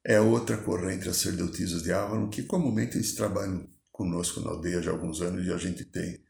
é 0.03 0.21
outra 0.21 0.55
corrente 0.55 1.05
sacerdotisas 1.05 1.81
de 1.81 1.91
Avalon, 1.91 2.29
que 2.29 2.43
comumente 2.43 2.97
eles 2.97 3.15
trabalham 3.15 3.67
conosco 3.91 4.41
na 4.41 4.51
aldeia 4.51 4.79
de 4.79 4.89
alguns 4.89 5.21
anos 5.21 5.43
e 5.43 5.51
a 5.51 5.57
gente 5.57 5.83
tem 5.83 6.23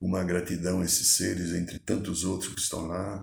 uma 0.00 0.24
gratidão 0.24 0.80
a 0.80 0.86
esses 0.86 1.08
seres, 1.08 1.52
entre 1.52 1.78
tantos 1.78 2.24
outros 2.24 2.54
que 2.54 2.60
estão 2.62 2.86
lá, 2.86 3.22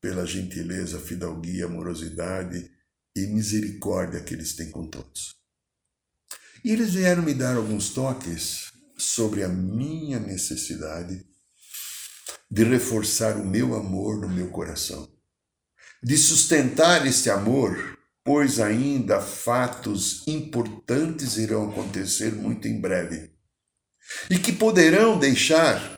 pela 0.00 0.26
gentileza, 0.26 1.00
fidalguia, 1.00 1.66
amorosidade 1.66 2.70
e 3.16 3.26
misericórdia 3.26 4.20
que 4.20 4.34
eles 4.34 4.54
têm 4.54 4.70
com 4.70 4.86
todos. 4.86 5.36
E 6.64 6.70
eles 6.70 6.94
vieram 6.94 7.22
me 7.22 7.34
dar 7.34 7.56
alguns 7.56 7.90
toques 7.90 8.72
sobre 8.96 9.42
a 9.42 9.48
minha 9.48 10.18
necessidade 10.18 11.24
de 12.50 12.64
reforçar 12.64 13.36
o 13.36 13.46
meu 13.46 13.74
amor 13.74 14.20
no 14.20 14.28
meu 14.28 14.50
coração, 14.50 15.08
de 16.02 16.16
sustentar 16.16 17.06
este 17.06 17.30
amor 17.30 17.98
pois 18.28 18.60
ainda 18.60 19.22
fatos 19.22 20.22
importantes 20.28 21.38
irão 21.38 21.70
acontecer 21.70 22.30
muito 22.30 22.68
em 22.68 22.78
breve 22.78 23.30
e 24.28 24.38
que 24.38 24.52
poderão 24.52 25.18
deixar 25.18 25.97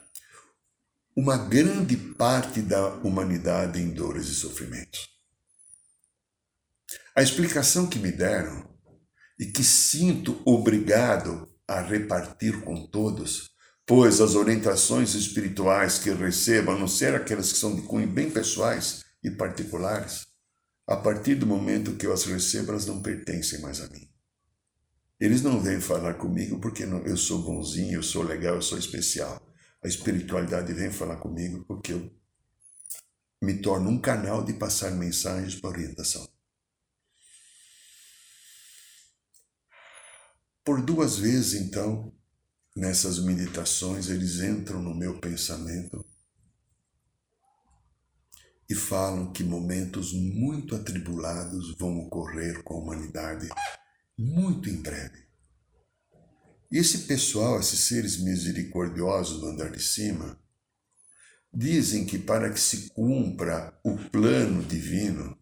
uma 1.21 1.37
grande 1.37 1.99
parte 1.99 2.63
da 2.63 2.95
humanidade 2.95 3.79
em 3.79 3.91
dores 3.91 4.29
e 4.29 4.35
sofrimentos. 4.35 5.07
A 7.15 7.23
explicação 7.23 7.87
que 7.87 7.99
me 7.99 8.11
deram 8.11 8.67
e 9.39 9.45
que 9.45 9.63
sinto 9.63 10.41
obrigado 10.47 11.47
a 11.69 11.83
repartir 11.83 12.63
com 12.63 12.87
todos, 12.87 13.51
pois 13.87 14.19
as 14.19 14.35
orientações 14.35 15.15
espirituais 15.15 15.99
que 15.99 16.09
recebo, 16.09 16.71
a 16.71 16.79
não 16.79 16.89
ser 16.89 17.15
aquelas 17.15 17.53
que 17.53 17.59
são 17.59 17.77
de 17.77 17.83
cunho 17.83 18.09
bem 18.09 18.31
pessoais 18.31 19.05
e 19.23 19.31
particulares, 19.31 20.27
a 20.87 20.97
partir 20.97 21.35
do 21.35 21.47
momento 21.47 21.97
que 21.97 22.07
eu 22.07 22.15
as 22.15 22.25
recebo, 22.25 22.71
elas 22.71 22.87
não 22.87 23.03
pertencem 23.03 23.61
mais 23.61 23.83
a 23.83 23.89
mim. 23.91 24.11
Eles 25.21 25.43
não 25.43 25.61
vêm 25.61 25.83
falar 25.83 26.15
comigo 26.15 26.59
porque 26.59 26.85
eu 26.85 27.17
sou 27.19 27.43
bonzinho, 27.43 27.99
eu 27.99 28.03
sou 28.03 28.23
legal, 28.23 28.55
eu 28.55 28.63
sou 28.63 28.79
especial. 28.79 29.50
A 29.83 29.89
espiritualidade 29.89 30.73
vem 30.73 30.91
falar 30.91 31.17
comigo 31.17 31.65
porque 31.65 31.93
eu 31.93 32.11
me 33.43 33.63
torno 33.63 33.89
um 33.89 34.01
canal 34.01 34.45
de 34.45 34.53
passar 34.53 34.91
mensagens 34.91 35.55
para 35.59 35.71
orientação. 35.71 36.29
Por 40.63 40.83
duas 40.85 41.17
vezes, 41.19 41.55
então, 41.55 42.15
nessas 42.77 43.19
meditações, 43.19 44.11
eles 44.11 44.41
entram 44.41 44.83
no 44.83 44.95
meu 44.95 45.19
pensamento 45.19 46.05
e 48.69 48.75
falam 48.75 49.33
que 49.33 49.43
momentos 49.43 50.13
muito 50.13 50.77
atribulados 50.77 51.75
vão 51.77 51.99
ocorrer 52.01 52.63
com 52.63 52.75
a 52.75 52.79
humanidade 52.79 53.49
muito 54.17 54.69
em 54.69 54.81
breve. 54.81 55.30
E 56.71 56.79
esse 56.79 56.99
pessoal, 56.99 57.59
esses 57.59 57.81
seres 57.81 58.19
misericordiosos 58.19 59.41
do 59.41 59.47
andar 59.49 59.71
de 59.73 59.83
cima, 59.83 60.41
dizem 61.53 62.07
que 62.07 62.17
para 62.17 62.49
que 62.53 62.61
se 62.61 62.91
cumpra 62.91 63.77
o 63.83 63.97
plano 63.97 64.63
divino, 64.63 65.37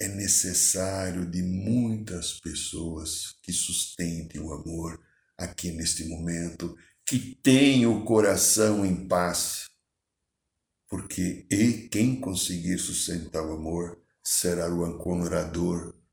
é 0.00 0.06
necessário 0.06 1.28
de 1.28 1.42
muitas 1.42 2.34
pessoas 2.34 3.36
que 3.42 3.52
sustentem 3.52 4.40
o 4.40 4.52
amor 4.52 5.00
aqui 5.36 5.72
neste 5.72 6.04
momento, 6.04 6.76
que 7.04 7.34
tenham 7.42 7.98
o 7.98 8.04
coração 8.04 8.86
em 8.86 9.08
paz. 9.08 9.68
Porque 10.88 11.44
e 11.50 11.88
quem 11.88 12.20
conseguir 12.20 12.78
sustentar 12.78 13.44
o 13.44 13.54
amor 13.54 14.00
será 14.22 14.72
o 14.72 14.84
ancorador 14.84 16.03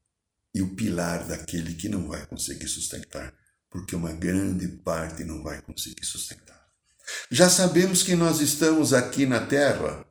e 0.53 0.61
o 0.61 0.75
pilar 0.75 1.27
daquele 1.27 1.75
que 1.75 1.87
não 1.87 2.07
vai 2.07 2.25
conseguir 2.25 2.67
sustentar, 2.67 3.33
porque 3.69 3.95
uma 3.95 4.11
grande 4.13 4.67
parte 4.67 5.23
não 5.23 5.41
vai 5.41 5.61
conseguir 5.61 6.05
sustentar. 6.05 6.61
Já 7.29 7.49
sabemos 7.49 8.03
que 8.03 8.15
nós 8.15 8.39
estamos 8.41 8.93
aqui 8.93 9.25
na 9.25 9.45
Terra, 9.45 10.05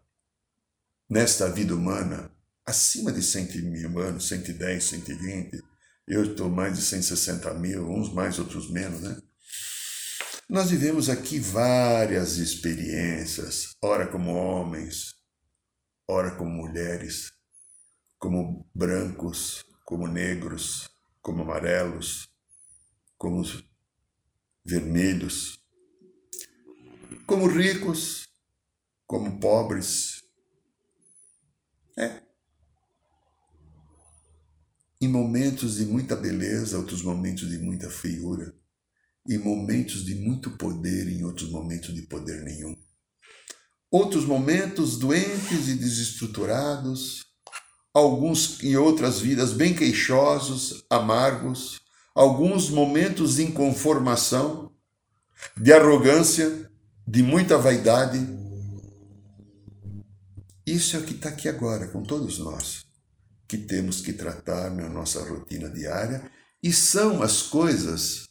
nesta 1.08 1.48
vida 1.50 1.74
humana, 1.74 2.30
acima 2.66 3.12
de 3.12 3.22
100 3.22 3.62
mil 3.62 3.98
anos, 3.98 4.28
110, 4.28 4.84
120. 4.84 5.62
Eu 6.06 6.24
estou 6.24 6.48
mais 6.48 6.76
de 6.76 6.82
160 6.82 7.54
mil, 7.54 7.88
uns 7.88 8.12
mais, 8.12 8.38
outros 8.38 8.70
menos, 8.70 9.00
né? 9.00 9.16
Nós 10.48 10.70
vivemos 10.70 11.08
aqui 11.08 11.38
várias 11.38 12.38
experiências, 12.38 13.76
ora 13.80 14.08
como 14.08 14.32
homens, 14.34 15.14
ora 16.08 16.32
como 16.32 16.50
mulheres, 16.50 17.32
como 18.18 18.68
brancos, 18.74 19.64
como 19.90 20.06
negros, 20.06 20.88
como 21.20 21.42
amarelos, 21.42 22.28
como 23.18 23.42
vermelhos, 24.64 25.58
como 27.26 27.48
ricos, 27.48 28.28
como 29.04 29.40
pobres. 29.40 30.22
É. 31.98 32.22
Em 35.00 35.08
momentos 35.08 35.78
de 35.78 35.86
muita 35.86 36.14
beleza, 36.14 36.78
outros 36.78 37.02
momentos 37.02 37.50
de 37.50 37.58
muita 37.58 37.90
feiura. 37.90 38.54
Em 39.28 39.38
momentos 39.38 40.04
de 40.04 40.14
muito 40.14 40.56
poder, 40.56 41.08
em 41.08 41.24
outros 41.24 41.50
momentos 41.50 41.92
de 41.92 42.02
poder 42.02 42.44
nenhum. 42.44 42.80
Outros 43.90 44.24
momentos 44.24 45.00
doentes 45.00 45.66
e 45.66 45.74
desestruturados, 45.74 47.29
alguns 47.92 48.62
em 48.62 48.76
outras 48.76 49.20
vidas 49.20 49.52
bem 49.52 49.74
queixosos, 49.74 50.84
amargos, 50.88 51.80
alguns 52.14 52.70
momentos 52.70 53.36
de 53.36 53.44
inconformação, 53.44 54.72
de 55.56 55.72
arrogância, 55.72 56.70
de 57.06 57.22
muita 57.22 57.58
vaidade. 57.58 58.18
Isso 60.66 60.96
é 60.96 61.00
o 61.00 61.02
que 61.02 61.14
está 61.14 61.30
aqui 61.30 61.48
agora 61.48 61.88
com 61.88 62.02
todos 62.02 62.38
nós, 62.38 62.84
que 63.48 63.58
temos 63.58 64.00
que 64.00 64.12
tratar 64.12 64.70
na 64.70 64.88
nossa 64.88 65.22
rotina 65.24 65.68
diária, 65.68 66.30
e 66.62 66.72
são 66.72 67.22
as 67.22 67.42
coisas 67.42 68.28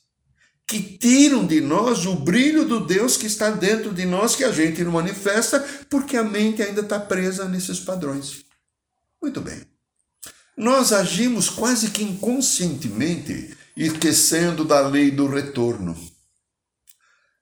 que 0.68 0.82
tiram 0.82 1.48
de 1.48 1.60
nós 1.60 2.06
o 2.06 2.16
brilho 2.16 2.63
do 2.63 2.86
Deus 2.86 3.18
que 3.18 3.25
está 3.25 3.50
dentro 3.50 3.92
de 3.92 4.06
nós, 4.06 4.36
que 4.36 4.44
a 4.44 4.51
gente 4.51 4.84
não 4.84 4.92
manifesta, 4.92 5.60
porque 5.89 6.16
a 6.16 6.24
mente 6.24 6.62
ainda 6.62 6.82
está 6.82 7.00
presa 7.00 7.50
nesses 7.50 7.80
padrões. 7.80 8.46
Muito 9.22 9.42
bem. 9.42 9.62
Nós 10.56 10.92
agimos 10.92 11.50
quase 11.50 11.92
que 11.92 12.04
inconscientemente, 12.04 13.58
esquecendo 13.76 14.66
da 14.66 14.86
lei 14.86 15.12
do 15.12 15.28
retorno. 15.28 15.96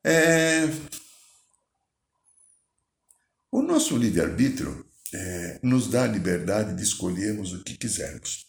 É... 0.04 0.66
O 3.52 3.62
nosso 3.62 3.98
livre-arbítrio 3.98 4.86
é, 5.14 5.60
nos 5.64 5.88
dá 5.88 6.04
a 6.04 6.08
liberdade 6.08 6.76
de 6.76 6.84
escolhermos 6.84 7.54
o 7.54 7.64
que 7.64 7.78
quisermos. 7.78 8.46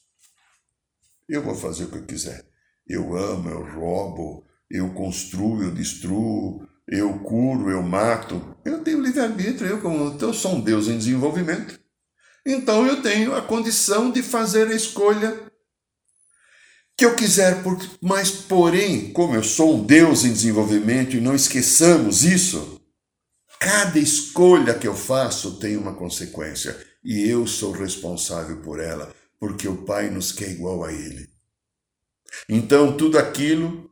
Eu 1.28 1.42
vou 1.42 1.54
fazer 1.54 1.85
o 1.85 1.90
que 1.90 1.99
eu 1.99 2.06
quiser. 2.06 2.47
Eu 2.87 3.16
amo, 3.16 3.49
eu 3.49 3.75
roubo, 3.75 4.47
eu 4.70 4.92
construo, 4.94 5.62
eu 5.62 5.73
destruo, 5.73 6.66
eu 6.87 7.18
curo, 7.20 7.70
eu 7.70 7.82
mato. 7.82 8.56
Eu 8.64 8.82
tenho 8.82 9.00
livre-arbítrio, 9.00 9.68
eu, 9.68 10.18
eu 10.18 10.35
sou 10.35 10.56
um 10.56 10.61
Deus 10.61 10.88
em 10.88 10.99
desenvolvimento. 10.99 11.78
Então 12.50 12.86
eu 12.86 13.02
tenho 13.02 13.34
a 13.34 13.42
condição 13.42 14.10
de 14.10 14.22
fazer 14.22 14.68
a 14.68 14.74
escolha 14.74 15.38
que 16.96 17.04
eu 17.04 17.14
quiser, 17.14 17.62
mas 18.00 18.30
porém, 18.30 19.12
como 19.12 19.34
eu 19.34 19.44
sou 19.44 19.76
um 19.76 19.84
Deus 19.84 20.24
em 20.24 20.32
desenvolvimento 20.32 21.14
e 21.14 21.20
não 21.20 21.34
esqueçamos 21.34 22.24
isso, 22.24 22.80
cada 23.60 23.98
escolha 23.98 24.72
que 24.72 24.88
eu 24.88 24.94
faço 24.94 25.58
tem 25.58 25.76
uma 25.76 25.94
consequência 25.94 26.74
e 27.04 27.28
eu 27.28 27.46
sou 27.46 27.70
responsável 27.70 28.62
por 28.62 28.80
ela, 28.80 29.14
porque 29.38 29.68
o 29.68 29.84
Pai 29.84 30.08
nos 30.08 30.32
quer 30.32 30.50
igual 30.50 30.82
a 30.84 30.90
Ele. 30.90 31.28
Então 32.48 32.96
tudo 32.96 33.18
aquilo 33.18 33.90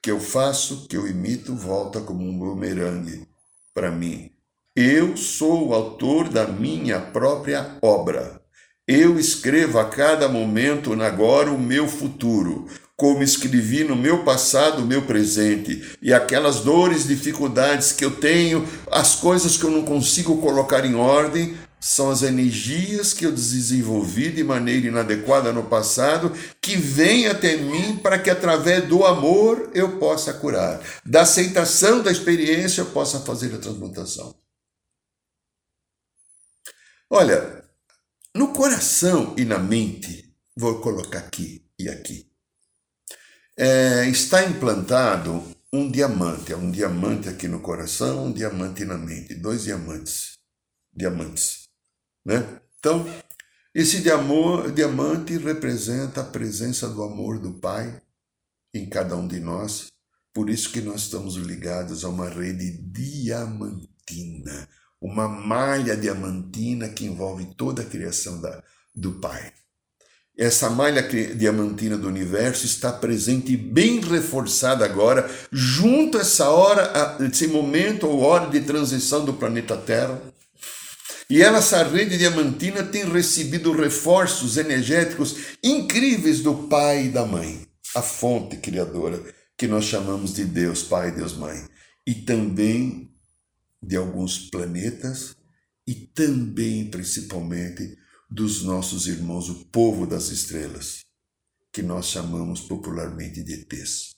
que 0.00 0.12
eu 0.12 0.20
faço, 0.20 0.86
que 0.86 0.96
eu 0.96 1.08
imito, 1.08 1.56
volta 1.56 2.00
como 2.00 2.24
um 2.24 2.38
bumerangue 2.38 3.28
para 3.74 3.90
mim. 3.90 4.37
Eu 4.80 5.16
sou 5.16 5.66
o 5.66 5.74
autor 5.74 6.28
da 6.28 6.46
minha 6.46 7.00
própria 7.00 7.76
obra. 7.82 8.40
Eu 8.86 9.18
escrevo 9.18 9.76
a 9.76 9.86
cada 9.86 10.28
momento 10.28 10.92
agora 11.02 11.50
o 11.50 11.58
meu 11.58 11.88
futuro, 11.88 12.68
como 12.96 13.24
escrevi 13.24 13.82
no 13.82 13.96
meu 13.96 14.22
passado 14.22 14.80
o 14.80 14.86
meu 14.86 15.02
presente, 15.02 15.82
e 16.00 16.14
aquelas 16.14 16.60
dores, 16.60 17.08
dificuldades 17.08 17.90
que 17.90 18.04
eu 18.04 18.12
tenho, 18.20 18.64
as 18.88 19.16
coisas 19.16 19.56
que 19.56 19.64
eu 19.64 19.70
não 19.72 19.82
consigo 19.82 20.40
colocar 20.40 20.84
em 20.84 20.94
ordem, 20.94 21.56
são 21.80 22.08
as 22.08 22.22
energias 22.22 23.12
que 23.12 23.26
eu 23.26 23.32
desenvolvi 23.32 24.30
de 24.30 24.44
maneira 24.44 24.86
inadequada 24.86 25.52
no 25.52 25.64
passado, 25.64 26.32
que 26.62 26.76
vêm 26.76 27.26
até 27.26 27.56
mim 27.56 27.96
para 27.96 28.16
que 28.16 28.30
através 28.30 28.86
do 28.86 29.04
amor 29.04 29.70
eu 29.74 29.98
possa 29.98 30.32
curar, 30.32 30.80
da 31.04 31.22
aceitação 31.22 32.00
da 32.00 32.12
experiência 32.12 32.82
eu 32.82 32.86
possa 32.86 33.18
fazer 33.18 33.52
a 33.52 33.58
transmutação. 33.58 34.36
Olha, 37.10 37.64
no 38.34 38.52
coração 38.52 39.34
e 39.38 39.44
na 39.44 39.58
mente, 39.58 40.36
vou 40.54 40.80
colocar 40.82 41.20
aqui 41.20 41.66
e 41.78 41.88
aqui, 41.88 42.30
é, 43.56 44.06
está 44.08 44.44
implantado 44.44 45.42
um 45.72 45.90
diamante, 45.90 46.52
é 46.52 46.56
um 46.56 46.70
diamante 46.70 47.26
aqui 47.28 47.48
no 47.48 47.60
coração, 47.60 48.26
um 48.26 48.32
diamante 48.32 48.84
na 48.84 48.98
mente, 48.98 49.34
dois 49.34 49.64
diamantes, 49.64 50.38
diamantes, 50.92 51.68
né? 52.26 52.60
Então, 52.78 53.06
esse 53.74 54.02
diamante 54.02 55.38
representa 55.38 56.20
a 56.20 56.24
presença 56.24 56.90
do 56.90 57.02
amor 57.02 57.38
do 57.38 57.54
Pai 57.54 58.02
em 58.74 58.86
cada 58.86 59.16
um 59.16 59.26
de 59.26 59.40
nós, 59.40 59.86
por 60.34 60.50
isso 60.50 60.70
que 60.70 60.82
nós 60.82 61.02
estamos 61.02 61.36
ligados 61.36 62.04
a 62.04 62.10
uma 62.10 62.28
rede 62.28 62.70
diamantina, 62.82 64.68
uma 65.00 65.28
malha 65.28 65.96
diamantina 65.96 66.88
que 66.88 67.06
envolve 67.06 67.46
toda 67.56 67.82
a 67.82 67.86
criação 67.86 68.40
da, 68.40 68.62
do 68.94 69.12
Pai. 69.12 69.52
Essa 70.36 70.70
malha 70.70 71.02
diamantina 71.02 71.98
do 71.98 72.06
universo 72.06 72.64
está 72.64 72.92
presente 72.92 73.52
e 73.52 73.56
bem 73.56 74.00
reforçada 74.00 74.84
agora, 74.84 75.28
junto 75.50 76.16
a 76.16 76.20
essa 76.20 76.48
hora, 76.48 77.16
esse 77.28 77.48
momento 77.48 78.06
ou 78.06 78.20
hora 78.20 78.48
de 78.48 78.60
transição 78.60 79.24
do 79.24 79.34
planeta 79.34 79.76
Terra. 79.76 80.22
E 81.28 81.42
ela, 81.42 81.58
essa 81.58 81.82
rede 81.82 82.16
diamantina 82.16 82.84
tem 82.84 83.04
recebido 83.04 83.72
reforços 83.72 84.56
energéticos 84.56 85.36
incríveis 85.62 86.40
do 86.40 86.54
Pai 86.54 87.06
e 87.06 87.08
da 87.08 87.26
Mãe, 87.26 87.66
a 87.96 88.00
fonte 88.00 88.56
criadora, 88.58 89.20
que 89.56 89.66
nós 89.66 89.84
chamamos 89.84 90.34
de 90.34 90.44
Deus 90.44 90.84
Pai, 90.84 91.10
Deus 91.10 91.36
Mãe. 91.36 91.64
E 92.06 92.14
também 92.14 93.07
de 93.82 93.96
alguns 93.96 94.50
planetas 94.50 95.36
e 95.86 95.94
também, 95.94 96.90
principalmente, 96.90 97.96
dos 98.30 98.62
nossos 98.62 99.06
irmãos, 99.06 99.48
o 99.48 99.64
povo 99.66 100.06
das 100.06 100.28
estrelas, 100.28 101.04
que 101.72 101.82
nós 101.82 102.06
chamamos 102.06 102.60
popularmente 102.60 103.42
de 103.42 103.54
ETs. 103.54 104.16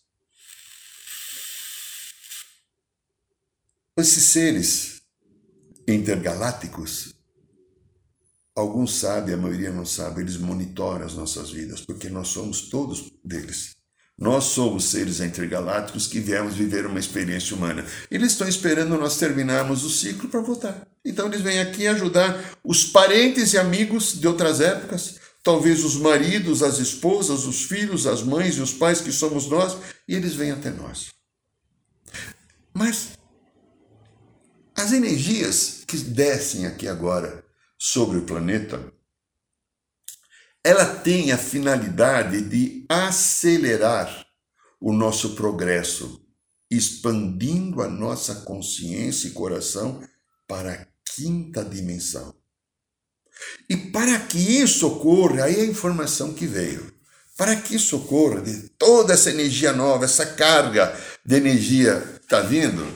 Esses 3.96 4.24
seres 4.24 5.02
intergalácticos, 5.86 7.14
alguns 8.54 8.94
sabem, 8.94 9.34
a 9.34 9.36
maioria 9.36 9.70
não 9.70 9.84
sabe, 9.84 10.22
eles 10.22 10.36
monitoram 10.36 11.04
as 11.04 11.14
nossas 11.14 11.50
vidas, 11.50 11.82
porque 11.82 12.08
nós 12.08 12.28
somos 12.28 12.68
todos 12.68 13.12
deles. 13.24 13.79
Nós 14.20 14.44
somos 14.44 14.84
seres 14.84 15.18
intergalácticos 15.20 16.06
que 16.06 16.20
viemos 16.20 16.54
viver 16.54 16.84
uma 16.84 17.00
experiência 17.00 17.56
humana. 17.56 17.86
Eles 18.10 18.32
estão 18.32 18.46
esperando 18.46 18.98
nós 18.98 19.16
terminarmos 19.16 19.82
o 19.82 19.88
ciclo 19.88 20.28
para 20.28 20.42
voltar. 20.42 20.86
Então 21.02 21.26
eles 21.26 21.40
vêm 21.40 21.58
aqui 21.58 21.86
ajudar 21.86 22.38
os 22.62 22.84
parentes 22.84 23.54
e 23.54 23.58
amigos 23.58 24.20
de 24.20 24.28
outras 24.28 24.60
épocas, 24.60 25.18
talvez 25.42 25.82
os 25.82 25.96
maridos, 25.96 26.62
as 26.62 26.78
esposas, 26.78 27.46
os 27.46 27.62
filhos, 27.62 28.06
as 28.06 28.22
mães 28.22 28.56
e 28.56 28.60
os 28.60 28.74
pais 28.74 29.00
que 29.00 29.10
somos 29.10 29.48
nós, 29.48 29.78
e 30.06 30.14
eles 30.14 30.34
vêm 30.34 30.50
até 30.50 30.68
nós. 30.68 31.08
Mas 32.74 33.12
as 34.76 34.92
energias 34.92 35.82
que 35.86 35.96
descem 35.96 36.66
aqui 36.66 36.86
agora 36.86 37.42
sobre 37.78 38.18
o 38.18 38.22
planeta 38.22 38.92
ela 40.64 40.84
tem 40.84 41.32
a 41.32 41.38
finalidade 41.38 42.42
de 42.42 42.84
acelerar 42.88 44.26
o 44.80 44.92
nosso 44.92 45.34
progresso, 45.34 46.20
expandindo 46.70 47.82
a 47.82 47.88
nossa 47.88 48.36
consciência 48.36 49.28
e 49.28 49.32
coração 49.32 50.02
para 50.46 50.72
a 50.72 50.86
quinta 51.14 51.64
dimensão. 51.64 52.34
E 53.68 53.76
para 53.76 54.18
que 54.20 54.38
isso 54.38 54.86
ocorra, 54.86 55.44
aí 55.44 55.60
é 55.60 55.62
a 55.62 55.66
informação 55.66 56.34
que 56.34 56.46
veio. 56.46 56.92
Para 57.36 57.56
que 57.56 57.76
isso 57.76 57.96
ocorra, 57.96 58.42
de 58.42 58.68
toda 58.70 59.14
essa 59.14 59.30
energia 59.30 59.72
nova, 59.72 60.04
essa 60.04 60.26
carga 60.26 60.94
de 61.24 61.36
energia 61.36 62.18
está 62.20 62.40
vindo, 62.40 62.86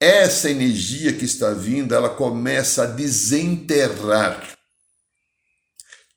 essa 0.00 0.48
energia 0.48 1.12
que 1.12 1.24
está 1.24 1.50
vindo, 1.52 1.92
ela 1.92 2.10
começa 2.10 2.84
a 2.84 2.86
desenterrar 2.86 4.57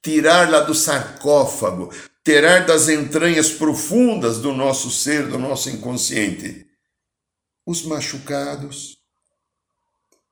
tirar 0.03 0.49
lá 0.49 0.61
do 0.61 0.73
sarcófago, 0.73 1.93
tirar 2.23 2.65
das 2.65 2.89
entranhas 2.89 3.49
profundas 3.51 4.39
do 4.39 4.53
nosso 4.53 4.89
ser, 4.89 5.27
do 5.27 5.37
nosso 5.37 5.69
inconsciente, 5.69 6.65
os 7.65 7.83
machucados, 7.83 8.97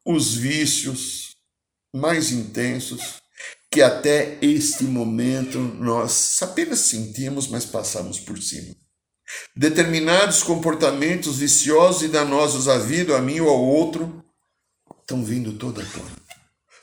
os 0.06 0.34
vícios, 0.34 1.36
mais 1.94 2.32
intensos 2.32 3.20
que 3.72 3.82
até 3.82 4.38
este 4.42 4.84
momento 4.84 5.60
nós 5.60 6.42
apenas 6.42 6.80
sentimos, 6.80 7.48
mas 7.48 7.66
passamos 7.66 8.20
por 8.20 8.42
cima. 8.42 8.76
Determinados 9.56 10.42
comportamentos 10.42 11.38
viciosos 11.38 12.02
e 12.02 12.08
danosos 12.08 12.68
à 12.68 12.80
vida, 12.80 13.16
a 13.16 13.22
mim 13.22 13.40
ou 13.40 13.50
ao 13.50 13.64
outro, 13.64 14.24
estão 15.02 15.24
vindo 15.24 15.54
toda 15.54 15.84
a 15.84 15.86
tona. 15.86 16.18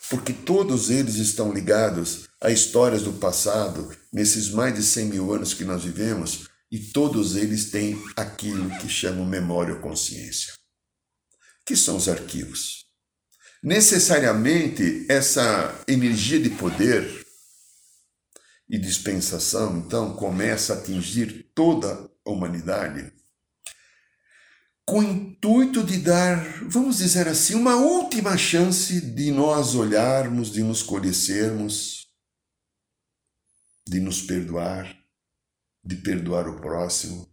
Porque 0.09 0.33
todos 0.33 0.91
eles 0.91 1.17
estão 1.17 1.53
ligados 1.53 2.26
a 2.43 2.51
histórias 2.51 3.03
do 3.03 3.15
passado, 3.15 3.95
nesses 4.13 4.51
mais 4.51 4.75
de 4.75 4.83
100 4.83 5.07
mil 5.07 5.33
anos 5.33 5.55
que 5.55 5.65
nós 5.65 5.85
vivemos, 5.85 6.49
e 6.71 6.79
todos 6.79 7.37
eles 7.37 7.71
têm 7.71 8.03
aquilo 8.17 8.69
que 8.79 8.89
chamam 8.89 9.25
memória 9.25 9.75
ou 9.75 9.81
consciência, 9.81 10.53
que 11.65 11.77
são 11.77 11.97
os 11.97 12.09
arquivos. 12.09 12.87
Necessariamente, 13.63 15.07
essa 15.09 15.75
energia 15.89 16.39
de 16.39 16.51
poder 16.51 17.27
e 18.69 18.79
dispensação, 18.79 19.79
então, 19.79 20.15
começa 20.15 20.75
a 20.75 20.79
atingir 20.79 21.51
toda 21.55 22.11
a 22.25 22.31
humanidade 22.31 23.13
com 24.87 25.01
o 25.01 25.03
intuito 25.03 25.83
de 25.83 25.99
dar, 25.99 26.63
vamos 26.69 26.99
dizer 26.99 27.27
assim, 27.27 27.57
uma 27.57 27.75
última 27.75 28.37
chance 28.37 29.01
de 29.01 29.33
nós 29.33 29.75
olharmos, 29.75 30.53
de 30.53 30.63
nos 30.63 30.81
conhecermos, 30.81 32.06
de 33.87 34.01
nos 34.01 34.23
perdoar, 34.23 34.97
de 35.85 35.97
perdoar 35.97 36.49
o 36.49 36.61
próximo 36.61 37.29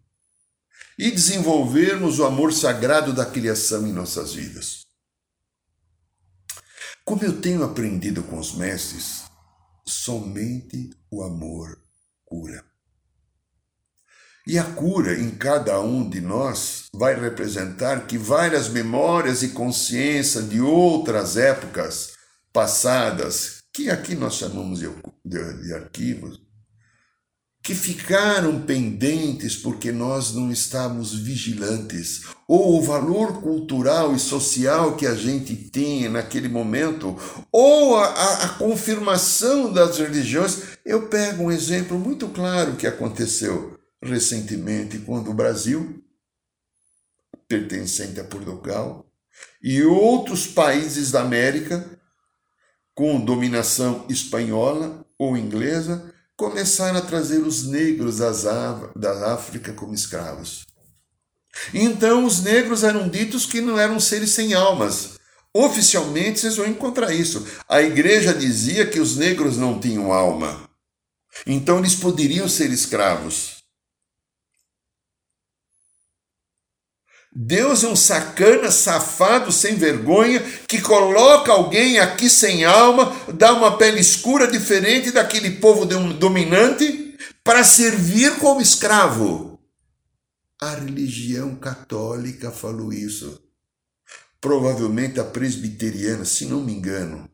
e 0.98 1.10
desenvolvermos 1.10 2.20
o 2.20 2.26
amor 2.26 2.54
sagrado 2.54 3.13
da 3.13 3.26
criação 3.26 3.88
em 3.88 3.92
nossas 3.92 4.34
vidas. 4.34 4.86
Como 7.04 7.24
eu 7.24 7.42
tenho 7.42 7.63
aprendido 7.63 8.24
com 8.24 8.38
os 8.38 8.56
mestres, 8.56 9.24
somente 9.86 10.92
o 11.12 11.24
amor 11.24 11.82
cura. 12.24 12.63
E 14.46 14.58
a 14.60 14.63
cura 14.63 15.18
em 15.18 15.32
cada 15.32 15.80
um 15.80 16.08
de 16.08 16.20
nós 16.20 16.86
vai 16.94 17.18
representar 17.20 18.08
que 18.08 18.18
várias 18.18 18.68
memórias 18.68 19.42
e 19.42 19.50
consciência 19.50 20.42
de 20.42 20.60
outras 20.60 21.38
épocas 21.38 22.13
passadas, 22.52 23.63
que 23.74 23.89
aqui 23.89 24.16
nós 24.16 24.36
chamamos 24.36 24.80
de, 24.80 24.89
de, 25.24 25.63
de 25.63 25.74
arquivos, 25.74 26.42
que 27.63 27.73
ficaram 27.73 28.62
pendentes 28.62 29.56
porque 29.56 29.89
nós 29.89 30.34
não 30.34 30.52
estávamos 30.52 31.13
vigilantes, 31.13 32.23
ou 32.45 32.78
o 32.78 32.82
valor 32.82 33.41
cultural 33.41 34.13
e 34.13 34.19
social 34.19 34.97
que 34.97 35.08
a 35.08 35.15
gente 35.15 35.56
tem 35.56 36.10
naquele 36.10 36.49
momento, 36.49 37.17
ou 37.49 37.95
a, 37.95 38.06
a, 38.06 38.43
a, 38.43 38.49
confirmação 38.56 39.71
das 39.71 39.97
religiões. 39.97 40.78
Eu 40.86 41.08
pego 41.08 41.43
um 41.43 41.52
exemplo 41.52 41.97
muito 41.97 42.28
claro 42.28 42.76
que 42.76 42.86
aconteceu 42.86 43.80
recentemente, 44.04 44.97
quando 44.97 45.32
o 45.32 45.34
Brasil, 45.34 46.04
pertencente 47.47 48.19
a 48.19 48.26
Portugal, 48.26 49.10
e 49.62 49.82
outros 49.84 50.45
países 50.45 51.12
da 51.12 51.21
América, 51.21 51.89
com 52.93 53.23
dominação 53.23 54.06
espanhola 54.10 55.06
ou 55.17 55.38
inglesa, 55.38 56.12
começaram 56.38 56.98
a 56.98 57.02
trazer 57.02 57.39
os 57.39 57.63
negros 57.63 58.17
da 58.96 59.34
África 59.34 59.74
como 59.74 59.93
escravos. 59.93 60.65
Então 61.74 62.26
os 62.26 62.41
negros 62.41 62.84
eram 62.84 63.08
ditos 63.08 63.46
que 63.46 63.62
não 63.62 63.78
eram 63.78 64.00
seres 64.00 64.32
sem 64.32 64.54
almas. 64.54 65.19
Oficialmente 65.56 66.39
vocês 66.39 66.56
vão 66.56 66.65
encontrar 66.65 67.13
isso. 67.13 67.46
A 67.69 67.82
igreja 67.82 68.34
dizia 68.34 68.88
que 68.88 69.00
os 69.00 69.15
negros 69.17 69.58
não 69.58 69.80
tinham 69.80 70.12
alma. 70.12 70.67
Então 71.46 71.80
eles 71.80 71.96
poderiam 71.96 72.50
ser 72.50 72.72
escravos. 72.72 73.62
Deus 77.36 77.84
é 77.84 77.88
um 77.88 77.96
sacana, 77.96 78.69
safado, 78.69 79.52
sem 79.52 79.76
vergonha, 79.76 80.39
que 80.67 80.80
coloca 80.80 81.52
alguém 81.52 82.00
aqui 82.00 82.30
sem 82.30 82.63
alma, 82.63 83.12
dá 83.34 83.54
uma 83.54 83.76
pele 83.78 84.00
escura 84.00 84.48
diferente 84.48 85.12
daquele 85.12 85.52
povo 85.52 85.86
dominante, 85.86 87.17
para 87.43 87.63
servir 87.63 88.38
como 88.38 88.62
escravo. 88.62 89.60
A 90.62 90.76
religião 90.76 91.56
católica 91.56 92.52
falou 92.52 92.93
isso. 92.93 93.41
Provavelmente 94.39 95.19
a 95.19 95.24
presbiteriana, 95.24 96.26
se 96.26 96.46
não 96.46 96.62
me 96.62 96.74
engano, 96.74 97.28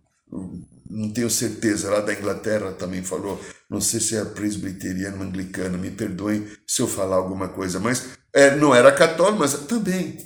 não 0.90 1.12
tenho 1.12 1.30
certeza, 1.30 1.92
lá 1.92 2.00
da 2.00 2.14
Inglaterra 2.14 2.72
também 2.72 3.04
falou, 3.04 3.40
não 3.70 3.82
sei 3.82 4.00
se 4.00 4.16
é 4.16 4.24
presbiteriana, 4.26 5.24
anglicana, 5.24 5.78
me 5.78 5.92
perdoem 5.92 6.48
se 6.66 6.82
eu 6.82 6.88
falar 6.88 7.18
alguma 7.18 7.50
coisa, 7.50 7.80
mas 7.80 8.19
é, 8.34 8.56
não 8.56 8.74
era 8.74 8.92
católico, 8.92 9.40
mas 9.40 9.54
também. 9.54 10.18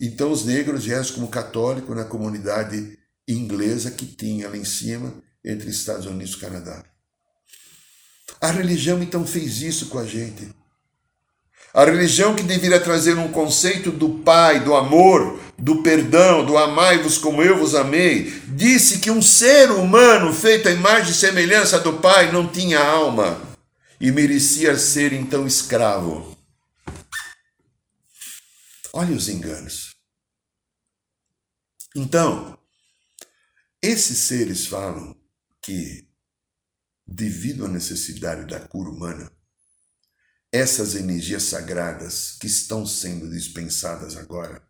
Então 0.00 0.32
os 0.32 0.44
negros 0.44 0.84
vieram 0.84 1.04
como 1.12 1.28
católico 1.28 1.94
na 1.94 2.04
comunidade 2.04 2.98
inglesa 3.28 3.90
que 3.90 4.06
tinha 4.06 4.48
lá 4.48 4.56
em 4.56 4.64
cima, 4.64 5.12
entre 5.44 5.70
Estados 5.70 6.06
Unidos 6.06 6.34
e 6.34 6.38
Canadá. 6.38 6.84
A 8.40 8.50
religião 8.50 9.02
então 9.02 9.26
fez 9.26 9.60
isso 9.60 9.86
com 9.86 9.98
a 9.98 10.06
gente. 10.06 10.48
A 11.72 11.84
religião 11.84 12.34
que 12.34 12.42
deveria 12.42 12.80
trazer 12.80 13.16
um 13.16 13.28
conceito 13.28 13.92
do 13.92 14.08
Pai, 14.08 14.60
do 14.60 14.74
amor, 14.74 15.38
do 15.56 15.82
perdão, 15.82 16.44
do 16.44 16.58
amai-vos 16.58 17.16
como 17.16 17.42
eu 17.42 17.58
vos 17.58 17.76
amei, 17.76 18.32
disse 18.48 18.98
que 18.98 19.10
um 19.10 19.22
ser 19.22 19.70
humano 19.70 20.32
feito 20.32 20.68
à 20.68 20.72
imagem 20.72 21.12
e 21.12 21.14
semelhança 21.14 21.78
do 21.78 21.92
Pai 21.94 22.32
não 22.32 22.48
tinha 22.48 22.80
alma 22.80 23.40
e 24.00 24.10
merecia 24.10 24.76
ser 24.76 25.12
então 25.12 25.46
escravo. 25.46 26.36
Olha 28.92 29.14
os 29.14 29.28
enganos. 29.28 29.94
Então, 31.94 32.58
esses 33.82 34.18
seres 34.18 34.66
falam 34.66 35.16
que, 35.62 36.08
devido 37.06 37.64
à 37.64 37.68
necessidade 37.68 38.46
da 38.46 38.60
cura 38.60 38.90
humana, 38.90 39.30
essas 40.52 40.96
energias 40.96 41.44
sagradas 41.44 42.36
que 42.40 42.46
estão 42.46 42.84
sendo 42.84 43.30
dispensadas 43.30 44.16
agora, 44.16 44.62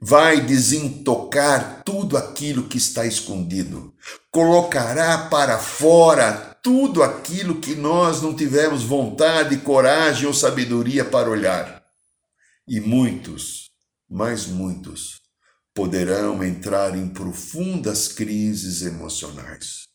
vai 0.00 0.40
desentocar 0.40 1.82
tudo 1.84 2.16
aquilo 2.16 2.68
que 2.68 2.78
está 2.78 3.06
escondido, 3.06 3.94
colocará 4.30 5.28
para 5.28 5.58
fora 5.58 6.32
tudo 6.62 7.02
aquilo 7.02 7.60
que 7.60 7.74
nós 7.74 8.20
não 8.22 8.36
tivemos 8.36 8.82
vontade, 8.82 9.56
coragem 9.58 10.26
ou 10.26 10.34
sabedoria 10.34 11.04
para 11.04 11.30
olhar. 11.30 11.77
E 12.68 12.80
muitos, 12.80 13.70
mas 14.10 14.46
muitos, 14.46 15.22
poderão 15.74 16.44
entrar 16.44 16.94
em 16.94 17.08
profundas 17.08 18.08
crises 18.08 18.82
emocionais. 18.82 19.88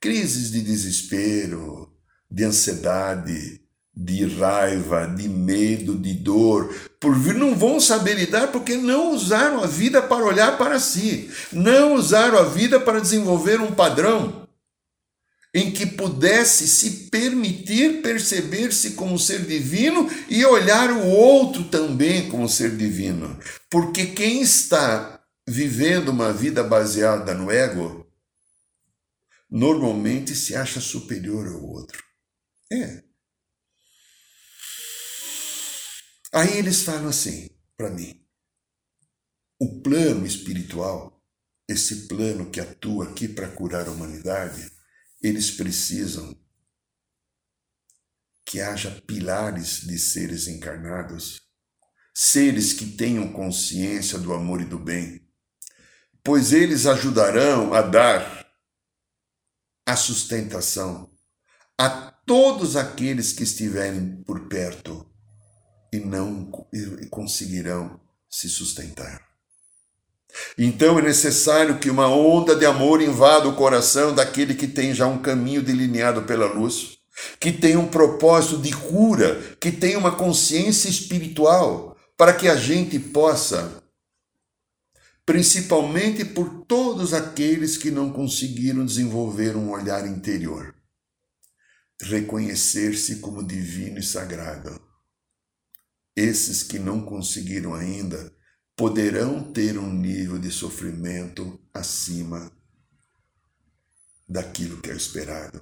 Crises 0.00 0.52
de 0.52 0.62
desespero, 0.62 1.92
de 2.30 2.44
ansiedade, 2.44 3.60
de 3.92 4.24
raiva, 4.26 5.06
de 5.06 5.28
medo, 5.28 5.98
de 5.98 6.14
dor, 6.14 6.72
por 7.00 7.18
vir 7.18 7.34
não 7.34 7.56
vão 7.56 7.80
saber 7.80 8.14
lidar 8.14 8.52
porque 8.52 8.76
não 8.76 9.12
usaram 9.12 9.64
a 9.64 9.66
vida 9.66 10.00
para 10.00 10.24
olhar 10.24 10.56
para 10.56 10.78
si, 10.78 11.28
não 11.52 11.94
usaram 11.94 12.38
a 12.38 12.44
vida 12.44 12.78
para 12.78 13.00
desenvolver 13.00 13.60
um 13.60 13.74
padrão 13.74 14.47
em 15.54 15.72
que 15.72 15.86
pudesse 15.86 16.68
se 16.68 17.08
permitir 17.10 18.02
perceber-se 18.02 18.92
como 18.92 19.18
ser 19.18 19.46
divino 19.46 20.08
e 20.28 20.44
olhar 20.44 20.90
o 20.90 21.06
outro 21.06 21.64
também 21.64 22.28
como 22.28 22.48
ser 22.48 22.76
divino. 22.76 23.38
Porque 23.70 24.06
quem 24.06 24.42
está 24.42 25.24
vivendo 25.48 26.10
uma 26.10 26.32
vida 26.32 26.62
baseada 26.62 27.32
no 27.32 27.50
ego 27.50 28.06
normalmente 29.50 30.34
se 30.34 30.54
acha 30.54 30.80
superior 30.80 31.46
ao 31.48 31.64
outro. 31.64 32.04
É. 32.70 33.02
Aí 36.32 36.58
eles 36.58 36.82
falam 36.82 37.08
assim 37.08 37.48
para 37.74 37.88
mim: 37.88 38.22
o 39.58 39.80
plano 39.80 40.26
espiritual, 40.26 41.24
esse 41.66 42.06
plano 42.06 42.50
que 42.50 42.60
atua 42.60 43.08
aqui 43.08 43.26
para 43.26 43.48
curar 43.48 43.88
a 43.88 43.90
humanidade, 43.90 44.70
eles 45.20 45.50
precisam 45.50 46.36
que 48.44 48.60
haja 48.60 48.90
pilares 49.06 49.82
de 49.82 49.98
seres 49.98 50.48
encarnados, 50.48 51.42
seres 52.14 52.72
que 52.72 52.86
tenham 52.86 53.32
consciência 53.32 54.18
do 54.18 54.32
amor 54.32 54.60
e 54.62 54.64
do 54.64 54.78
bem, 54.78 55.28
pois 56.24 56.52
eles 56.52 56.86
ajudarão 56.86 57.74
a 57.74 57.82
dar 57.82 58.46
a 59.86 59.96
sustentação 59.96 61.10
a 61.78 61.88
todos 62.26 62.76
aqueles 62.76 63.32
que 63.32 63.42
estiverem 63.42 64.22
por 64.22 64.48
perto 64.48 65.06
e 65.92 65.98
não 65.98 66.50
conseguirão 67.10 68.00
se 68.28 68.48
sustentar. 68.48 69.27
Então 70.56 70.98
é 70.98 71.02
necessário 71.02 71.78
que 71.78 71.90
uma 71.90 72.08
onda 72.08 72.54
de 72.56 72.66
amor 72.66 73.00
invada 73.00 73.48
o 73.48 73.56
coração 73.56 74.14
daquele 74.14 74.54
que 74.54 74.66
tem 74.66 74.94
já 74.94 75.06
um 75.06 75.22
caminho 75.22 75.62
delineado 75.62 76.22
pela 76.22 76.46
luz, 76.46 76.98
que 77.40 77.52
tem 77.52 77.76
um 77.76 77.88
propósito 77.88 78.58
de 78.58 78.74
cura, 78.74 79.56
que 79.60 79.70
tem 79.70 79.96
uma 79.96 80.14
consciência 80.14 80.88
espiritual, 80.88 81.96
para 82.16 82.32
que 82.32 82.48
a 82.48 82.56
gente 82.56 82.98
possa, 82.98 83.82
principalmente 85.24 86.24
por 86.24 86.64
todos 86.66 87.14
aqueles 87.14 87.76
que 87.76 87.90
não 87.90 88.12
conseguiram 88.12 88.84
desenvolver 88.84 89.56
um 89.56 89.70
olhar 89.70 90.06
interior, 90.06 90.74
reconhecer-se 92.00 93.16
como 93.16 93.46
divino 93.46 93.98
e 93.98 94.02
sagrado. 94.02 94.80
Esses 96.16 96.64
que 96.64 96.80
não 96.80 97.02
conseguiram 97.02 97.74
ainda, 97.74 98.32
poderão 98.78 99.42
ter 99.42 99.76
um 99.76 99.92
nível 99.92 100.38
de 100.38 100.52
sofrimento 100.52 101.58
acima 101.74 102.48
daquilo 104.28 104.76
que 104.76 104.88
é 104.88 104.94
esperado. 104.94 105.60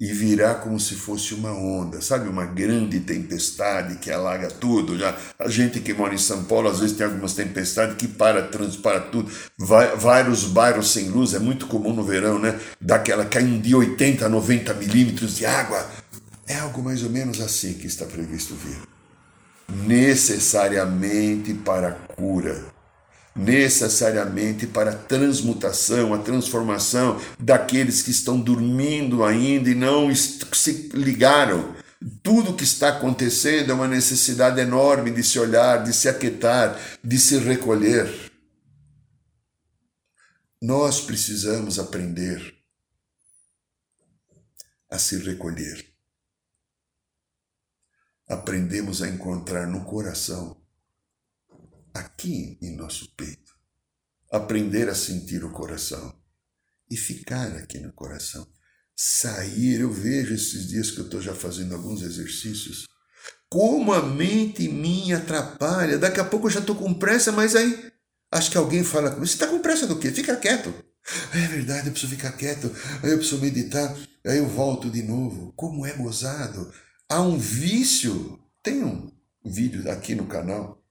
E 0.00 0.12
virá 0.12 0.56
como 0.56 0.80
se 0.80 0.96
fosse 0.96 1.34
uma 1.34 1.52
onda, 1.52 2.00
sabe? 2.00 2.28
Uma 2.28 2.44
grande 2.44 2.98
tempestade 2.98 3.98
que 3.98 4.10
alaga 4.10 4.48
tudo. 4.48 4.98
Já 4.98 5.16
a 5.38 5.48
gente 5.48 5.78
que 5.78 5.94
mora 5.94 6.12
em 6.12 6.18
São 6.18 6.42
Paulo, 6.42 6.68
às 6.68 6.80
vezes 6.80 6.96
tem 6.96 7.06
algumas 7.06 7.34
tempestades 7.34 7.94
que 7.94 8.08
para, 8.08 8.48
transpara 8.48 9.00
tudo. 9.00 9.30
Vai, 9.56 9.94
vários 9.94 10.42
bairros 10.42 10.90
sem 10.90 11.10
luz, 11.10 11.34
é 11.34 11.38
muito 11.38 11.68
comum 11.68 11.94
no 11.94 12.02
verão, 12.02 12.40
né? 12.40 12.58
Daquela 12.80 13.24
caindo 13.24 13.62
de 13.62 13.72
80 13.72 14.26
a 14.26 14.28
90 14.28 14.74
milímetros 14.74 15.36
de 15.36 15.46
água. 15.46 15.88
É 16.48 16.56
algo 16.56 16.82
mais 16.82 17.04
ou 17.04 17.10
menos 17.10 17.40
assim 17.40 17.74
que 17.74 17.86
está 17.86 18.04
previsto 18.04 18.56
vir 18.56 18.78
necessariamente 19.72 21.54
para 21.54 21.88
a 21.88 21.92
cura, 21.92 22.72
necessariamente 23.34 24.66
para 24.66 24.90
a 24.90 24.96
transmutação, 24.96 26.12
a 26.12 26.18
transformação 26.18 27.18
daqueles 27.38 28.02
que 28.02 28.10
estão 28.10 28.38
dormindo 28.38 29.24
ainda 29.24 29.70
e 29.70 29.74
não 29.74 30.14
se 30.14 30.90
ligaram. 30.92 31.74
Tudo 32.22 32.54
que 32.54 32.64
está 32.64 32.88
acontecendo 32.90 33.70
é 33.70 33.74
uma 33.74 33.88
necessidade 33.88 34.60
enorme 34.60 35.10
de 35.10 35.22
se 35.22 35.38
olhar, 35.38 35.82
de 35.82 35.94
se 35.94 36.08
aquietar, 36.08 36.78
de 37.02 37.18
se 37.18 37.38
recolher. 37.38 38.12
Nós 40.60 41.00
precisamos 41.00 41.78
aprender 41.78 42.54
a 44.90 44.98
se 44.98 45.16
recolher 45.18 45.91
aprendemos 48.32 49.02
a 49.02 49.08
encontrar 49.08 49.66
no 49.66 49.84
coração, 49.84 50.56
aqui 51.92 52.58
em 52.62 52.74
nosso 52.74 53.14
peito, 53.14 53.52
aprender 54.30 54.88
a 54.88 54.94
sentir 54.94 55.44
o 55.44 55.52
coração 55.52 56.18
e 56.90 56.96
ficar 56.96 57.48
aqui 57.56 57.78
no 57.78 57.92
coração. 57.92 58.46
Sair, 58.96 59.80
eu 59.80 59.92
vejo 59.92 60.34
esses 60.34 60.68
dias 60.68 60.90
que 60.90 61.00
eu 61.00 61.04
estou 61.04 61.20
já 61.20 61.34
fazendo 61.34 61.74
alguns 61.74 62.02
exercícios, 62.02 62.86
como 63.50 63.92
a 63.92 64.02
mente 64.02 64.66
minha 64.66 65.18
atrapalha. 65.18 65.98
Daqui 65.98 66.20
a 66.20 66.24
pouco 66.24 66.46
eu 66.46 66.50
já 66.52 66.60
estou 66.60 66.76
com 66.76 66.94
pressa, 66.94 67.32
mas 67.32 67.54
aí 67.54 67.92
acho 68.30 68.50
que 68.50 68.56
alguém 68.56 68.82
fala 68.82 69.10
comigo: 69.10 69.26
você 69.26 69.34
está 69.34 69.46
com 69.46 69.58
pressa 69.58 69.86
do 69.86 69.98
quê? 69.98 70.10
Fica 70.10 70.36
quieto. 70.36 70.72
É 71.34 71.48
verdade, 71.48 71.88
eu 71.88 71.92
preciso 71.92 72.14
ficar 72.14 72.32
quieto, 72.32 72.70
aí 73.02 73.10
eu 73.10 73.18
preciso 73.18 73.40
meditar, 73.40 73.94
aí 74.24 74.38
eu 74.38 74.48
volto 74.48 74.88
de 74.88 75.02
novo. 75.02 75.52
Como 75.54 75.84
é 75.84 75.92
gozado 75.92 76.72
há 77.12 77.20
um 77.20 77.36
vício. 77.38 78.38
Tem 78.62 78.82
um 78.82 79.10
vídeo 79.44 79.90
aqui 79.90 80.14
no 80.14 80.26
canal 80.26 80.82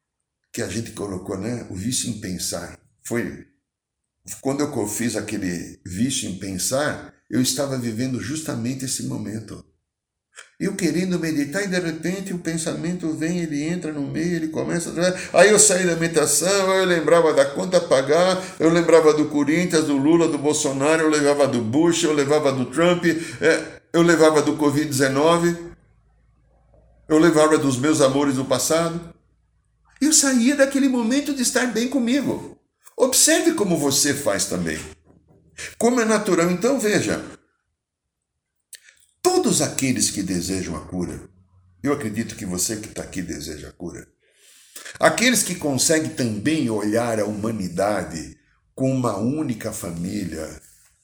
que 0.54 0.62
a 0.62 0.68
gente 0.68 0.92
colocou, 0.92 1.38
né? 1.38 1.66
O 1.70 1.76
vício 1.76 2.10
em 2.10 2.20
pensar. 2.20 2.80
Foi 3.04 3.48
quando 4.40 4.62
eu 4.62 4.88
fiz 4.88 5.16
aquele 5.16 5.80
vício 5.84 6.30
em 6.30 6.38
pensar, 6.38 7.12
eu 7.28 7.42
estava 7.42 7.76
vivendo 7.78 8.22
justamente 8.22 8.86
esse 8.86 9.04
momento. 9.04 9.66
Eu 10.60 10.76
querendo 10.76 11.20
meditar 11.20 11.64
e 11.64 11.68
de 11.68 11.80
repente 11.80 12.32
o 12.32 12.38
pensamento 12.38 13.12
vem, 13.14 13.40
ele 13.40 13.64
entra 13.64 13.92
no 13.92 14.02
meio, 14.02 14.36
ele 14.36 14.50
começa. 14.50 14.94
Aí 15.34 15.50
eu 15.50 15.58
saí 15.58 15.88
da 15.88 15.96
meditação, 15.96 16.72
eu 16.76 16.86
lembrava 16.86 17.34
da 17.34 17.46
conta 17.46 17.78
a 17.78 17.82
pagar, 17.82 18.42
eu 18.60 18.70
lembrava 18.70 19.12
do 19.14 19.26
Corinthians, 19.26 19.86
do 19.86 19.98
Lula, 19.98 20.28
do 20.28 20.38
Bolsonaro, 20.38 21.02
eu 21.02 21.10
lembrava 21.10 21.48
do 21.48 21.62
Bush, 21.62 22.04
eu 22.04 22.14
levava 22.14 22.52
do 22.52 22.66
Trump, 22.66 23.06
é, 23.06 23.82
eu 23.92 24.04
levava 24.04 24.42
do 24.42 24.56
Covid-19 24.56 25.71
eu 27.12 27.20
levava 27.20 27.58
dos 27.58 27.78
meus 27.78 28.00
amores 28.00 28.36
do 28.36 28.46
passado. 28.46 29.14
Eu 30.00 30.14
saía 30.14 30.56
daquele 30.56 30.88
momento 30.88 31.34
de 31.34 31.42
estar 31.42 31.68
bem 31.68 31.90
comigo. 31.90 32.58
Observe 32.96 33.54
como 33.54 33.78
você 33.78 34.14
faz 34.14 34.46
também. 34.46 34.80
Como 35.78 36.00
é 36.00 36.06
natural, 36.06 36.50
então 36.50 36.80
veja. 36.80 37.22
Todos 39.22 39.62
aqueles 39.62 40.10
que 40.10 40.24
desejam 40.24 40.74
a 40.78 40.88
cura, 40.88 41.22
eu 41.84 41.92
acredito 41.92 42.34
que 42.34 42.46
você 42.46 42.78
que 42.78 42.88
está 42.88 43.04
aqui 43.04 43.22
deseja 43.22 43.68
a 43.68 43.74
cura. 43.74 44.08
Aqueles 44.98 45.44
que 45.44 45.56
conseguem 45.56 46.12
também 46.12 46.70
olhar 46.70 47.20
a 47.20 47.26
humanidade 47.26 48.38
com 48.74 48.90
uma 48.90 49.18
única 49.18 49.74
família, 49.74 50.48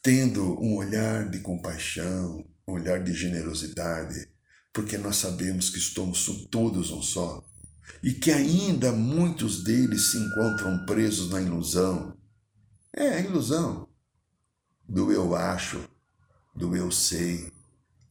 tendo 0.01 0.57
um 0.63 0.77
olhar 0.77 1.29
de 1.29 1.39
compaixão, 1.39 2.45
um 2.65 2.75
olhar 2.75 3.03
de 3.03 3.13
generosidade, 3.13 4.36
porque 4.77 4.95
nós 4.95 5.15
sabemos 5.15 5.71
que 5.71 5.79
estamos 5.79 6.23
todos 6.51 6.91
um 6.91 7.01
só 7.01 7.43
e 8.03 8.13
que 8.13 8.31
ainda 8.31 8.91
muitos 8.91 9.63
deles 9.63 10.11
se 10.11 10.19
encontram 10.19 10.85
presos 10.85 11.31
na 11.31 11.41
ilusão. 11.41 12.15
É 12.93 13.15
a 13.15 13.19
ilusão 13.21 13.87
do 14.87 15.11
eu 15.11 15.35
acho, 15.35 15.83
do 16.55 16.75
eu 16.75 16.91
sei, 16.91 17.51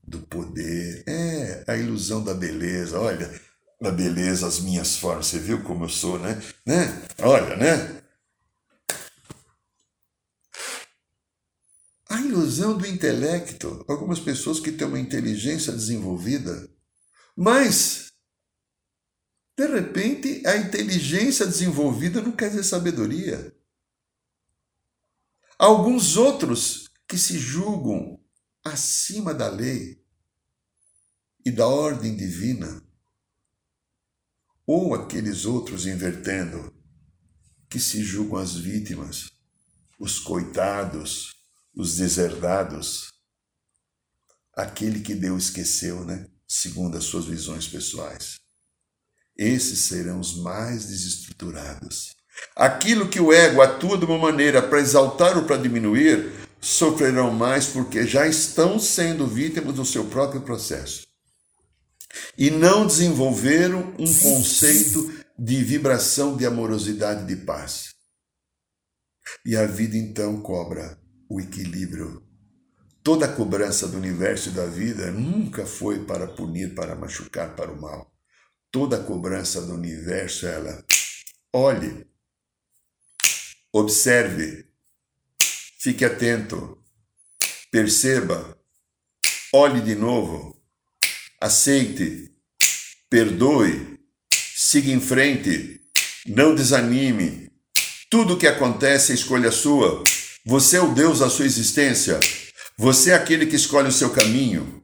do 0.02 0.18
poder. 0.22 1.05
É 1.07 1.62
a 1.68 1.76
ilusão 1.76 2.24
da 2.24 2.35
beleza. 2.35 2.98
Olha, 2.98 3.31
da 3.81 3.92
beleza, 3.92 4.48
as 4.48 4.59
minhas 4.59 4.96
formas. 4.96 5.26
Você 5.26 5.38
viu 5.38 5.62
como 5.62 5.85
eu 5.85 5.88
sou, 5.88 6.18
né? 6.18 6.42
né? 6.66 7.00
Olha, 7.22 7.55
né? 7.55 8.02
a 12.09 12.20
ilusão 12.37 12.77
do 12.77 12.87
intelecto. 12.87 13.85
Algumas 13.88 14.20
pessoas 14.20 14.61
que 14.61 14.70
têm 14.70 14.87
uma 14.87 15.01
inteligência 15.01 15.72
desenvolvida, 15.72 16.68
mas, 17.35 18.12
de 19.57 19.66
repente, 19.66 20.46
a 20.46 20.57
inteligência 20.57 21.46
desenvolvida 21.46 22.20
não 22.20 22.33
quer 22.33 22.51
dizer 22.51 22.64
sabedoria. 22.64 23.55
Alguns 25.59 26.16
outros 26.16 26.88
que 27.09 27.16
se 27.16 27.38
julgam 27.38 28.20
acima 28.62 29.33
da 29.33 29.49
lei 29.49 30.05
e 31.44 31.51
da 31.51 31.66
ordem 31.66 32.16
divina, 32.16 32.83
ou 34.66 34.94
aqueles 34.94 35.44
outros 35.44 35.87
invertendo, 35.87 36.75
que 37.70 37.79
se 37.79 38.03
julgam 38.03 38.38
as 38.38 38.55
vítimas, 38.57 39.31
os 39.99 40.18
coitados, 40.18 41.36
os 41.76 41.96
deserdados, 41.96 43.12
aquele 44.56 45.00
que 45.00 45.14
Deus 45.14 45.44
esqueceu, 45.44 46.04
né? 46.04 46.26
Segundo 46.48 46.96
as 46.96 47.04
suas 47.04 47.26
visões 47.26 47.68
pessoais. 47.68 48.38
Esses 49.36 49.80
serão 49.80 50.18
os 50.18 50.38
mais 50.38 50.86
desestruturados. 50.86 52.14
Aquilo 52.54 53.08
que 53.08 53.20
o 53.20 53.32
ego 53.32 53.60
atua 53.60 53.98
de 53.98 54.06
uma 54.06 54.16
maneira 54.16 54.62
para 54.62 54.80
exaltar 54.80 55.36
ou 55.36 55.44
para 55.44 55.58
diminuir, 55.58 56.32
sofrerão 56.60 57.30
mais 57.30 57.66
porque 57.66 58.06
já 58.06 58.26
estão 58.26 58.78
sendo 58.78 59.26
vítimas 59.26 59.74
do 59.74 59.84
seu 59.84 60.06
próprio 60.06 60.40
processo. 60.40 61.06
E 62.38 62.50
não 62.50 62.86
desenvolveram 62.86 63.94
um 63.98 64.20
conceito 64.20 65.12
de 65.38 65.62
vibração 65.62 66.36
de 66.36 66.46
amorosidade 66.46 67.26
de 67.26 67.36
paz. 67.44 67.94
E 69.44 69.54
a 69.56 69.66
vida 69.66 69.96
então 69.96 70.40
cobra 70.40 70.98
o 71.28 71.40
equilíbrio. 71.40 72.22
Toda 73.02 73.26
a 73.26 73.32
cobrança 73.32 73.86
do 73.86 73.96
universo 73.96 74.48
e 74.48 74.52
da 74.52 74.66
vida 74.66 75.10
nunca 75.12 75.64
foi 75.64 76.04
para 76.04 76.26
punir, 76.26 76.74
para 76.74 76.96
machucar, 76.96 77.54
para 77.54 77.70
o 77.70 77.80
mal. 77.80 78.12
Toda 78.70 78.96
a 78.96 79.02
cobrança 79.02 79.62
do 79.62 79.74
universo, 79.74 80.46
ela 80.46 80.84
olhe, 81.52 82.06
observe, 83.72 84.66
fique 85.78 86.04
atento, 86.04 86.82
perceba, 87.70 88.58
olhe 89.52 89.80
de 89.80 89.94
novo, 89.94 90.60
aceite, 91.40 92.32
perdoe, 93.08 94.00
siga 94.30 94.90
em 94.90 95.00
frente, 95.00 95.80
não 96.26 96.54
desanime. 96.54 97.52
Tudo 98.10 98.34
o 98.34 98.38
que 98.38 98.46
acontece 98.46 99.12
é 99.12 99.14
escolha 99.14 99.50
sua. 99.50 100.02
Você 100.46 100.76
é 100.76 100.80
o 100.80 100.94
Deus 100.94 101.18
da 101.18 101.28
sua 101.28 101.44
existência. 101.44 102.18
Você 102.78 103.11
é 103.11 103.14
aquele 103.14 103.46
que 103.46 103.56
escolhe 103.56 103.88
o 103.88 103.92
seu 103.92 104.11
caminho. 104.11 104.82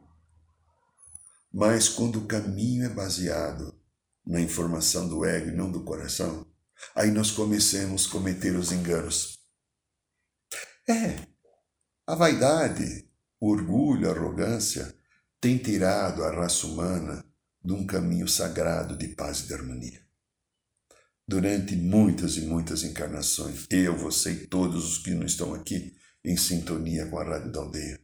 Mas 1.53 1.89
quando 1.89 2.19
o 2.19 2.27
caminho 2.27 2.85
é 2.85 2.89
baseado 2.89 3.75
na 4.27 4.41
informação 4.41 5.09
do 5.09 5.25
ego 5.25 5.49
e 5.49 5.57
não 5.57 5.71
do 5.71 5.85
coração, 5.85 6.47
Aí 6.95 7.11
nós 7.11 7.31
comecemos 7.31 8.07
a 8.07 8.11
cometer 8.11 8.57
os 8.57 8.73
enganos. 8.73 9.39
É, 10.89 11.27
a 12.07 12.15
vaidade, 12.15 13.09
o 13.41 13.51
orgulho, 13.51 14.09
a 14.09 14.13
arrogância 14.13 14.95
tem 15.41 15.59
tirado 15.59 16.25
a 16.25 16.33
raça 16.33 16.67
humana 16.67 17.25
de 17.65 17.73
um 17.73 17.87
caminho 17.87 18.27
sagrado 18.29 18.97
de 18.97 19.09
paz 19.09 19.41
e 19.41 19.47
de 19.47 19.55
harmonia. 19.55 20.03
Durante 21.27 21.77
muitas 21.77 22.37
e 22.37 22.43
muitas 22.43 22.83
encarnações, 22.83 23.67
eu, 23.71 23.97
você 23.97 24.33
e 24.33 24.47
todos 24.47 24.85
os 24.85 24.99
que 24.99 25.11
não 25.15 25.25
estão 25.25 25.55
aqui 25.55 25.95
em 26.25 26.37
sintonia 26.37 27.07
com 27.07 27.19
a 27.19 27.25
Rádio 27.25 27.53
da 27.53 27.61
Aldeia, 27.61 28.01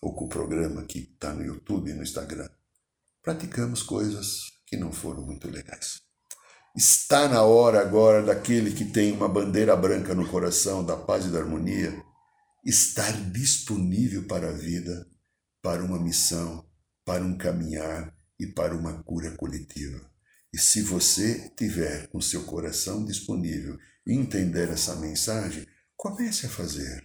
ou 0.00 0.14
com 0.14 0.24
o 0.24 0.28
programa 0.28 0.84
que 0.84 1.00
está 1.00 1.32
no 1.32 1.44
YouTube 1.44 1.90
e 1.90 1.94
no 1.94 2.02
Instagram, 2.02 2.48
praticamos 3.22 3.82
coisas 3.82 4.44
que 4.66 4.76
não 4.76 4.92
foram 4.92 5.24
muito 5.24 5.48
legais. 5.48 6.00
Está 6.76 7.28
na 7.28 7.42
hora 7.42 7.80
agora 7.80 8.22
daquele 8.22 8.72
que 8.72 8.84
tem 8.84 9.12
uma 9.12 9.28
bandeira 9.28 9.76
branca 9.76 10.14
no 10.14 10.28
coração 10.28 10.84
da 10.84 10.96
paz 10.96 11.26
e 11.26 11.30
da 11.30 11.38
harmonia 11.38 12.02
estar 12.64 13.12
disponível 13.30 14.26
para 14.26 14.50
a 14.50 14.52
vida, 14.52 15.06
para 15.62 15.82
uma 15.82 15.98
missão, 15.98 16.66
para 17.04 17.24
um 17.24 17.36
caminhar 17.36 18.14
e 18.38 18.46
para 18.46 18.76
uma 18.76 19.02
cura 19.02 19.30
coletiva. 19.36 20.08
E 20.52 20.58
se 20.58 20.82
você 20.82 21.52
tiver 21.56 22.08
o 22.12 22.22
seu 22.22 22.44
coração 22.44 23.04
disponível 23.04 23.78
e 24.06 24.14
entender 24.14 24.68
essa 24.70 24.96
mensagem, 24.96 25.66
comece 25.96 26.46
a 26.46 26.50
fazer. 26.50 27.04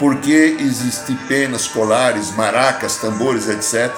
porque 0.00 0.56
existem 0.58 1.14
penas, 1.28 1.68
colares, 1.68 2.34
maracas, 2.34 2.96
tambores, 2.96 3.48
etc. 3.48 3.92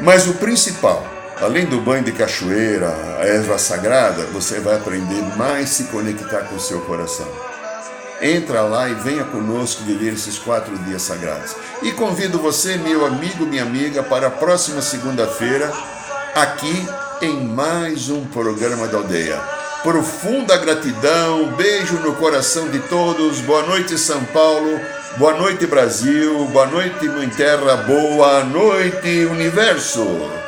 Mas 0.00 0.26
o 0.26 0.34
principal, 0.34 1.17
além 1.40 1.66
do 1.66 1.80
banho 1.80 2.04
de 2.04 2.12
cachoeira, 2.12 2.88
a 3.18 3.26
erva 3.26 3.58
sagrada, 3.58 4.24
você 4.32 4.60
vai 4.60 4.76
aprender 4.76 5.22
mais 5.36 5.70
se 5.70 5.84
conectar 5.84 6.42
com 6.42 6.56
o 6.56 6.60
seu 6.60 6.80
coração. 6.82 7.28
Entra 8.20 8.62
lá 8.62 8.88
e 8.88 8.94
venha 8.94 9.24
conosco 9.24 9.84
viver 9.84 10.14
esses 10.14 10.38
quatro 10.38 10.76
dias 10.78 11.02
sagrados. 11.02 11.54
E 11.82 11.92
convido 11.92 12.38
você, 12.38 12.76
meu 12.76 13.06
amigo, 13.06 13.46
minha 13.46 13.62
amiga, 13.62 14.02
para 14.02 14.26
a 14.26 14.30
próxima 14.30 14.82
segunda-feira, 14.82 15.72
aqui 16.34 16.86
em 17.22 17.44
mais 17.46 18.10
um 18.10 18.24
programa 18.26 18.88
da 18.88 18.98
aldeia. 18.98 19.40
Profunda 19.84 20.56
gratidão, 20.56 21.52
beijo 21.52 21.94
no 22.00 22.14
coração 22.16 22.68
de 22.68 22.80
todos. 22.80 23.40
Boa 23.40 23.62
noite, 23.62 23.96
São 23.96 24.24
Paulo. 24.24 24.80
Boa 25.16 25.34
noite, 25.34 25.66
Brasil. 25.66 26.44
Boa 26.46 26.66
noite, 26.66 27.08
Mãe 27.08 27.28
Terra. 27.28 27.76
Boa 27.76 28.42
noite, 28.42 29.24
Universo. 29.26 30.47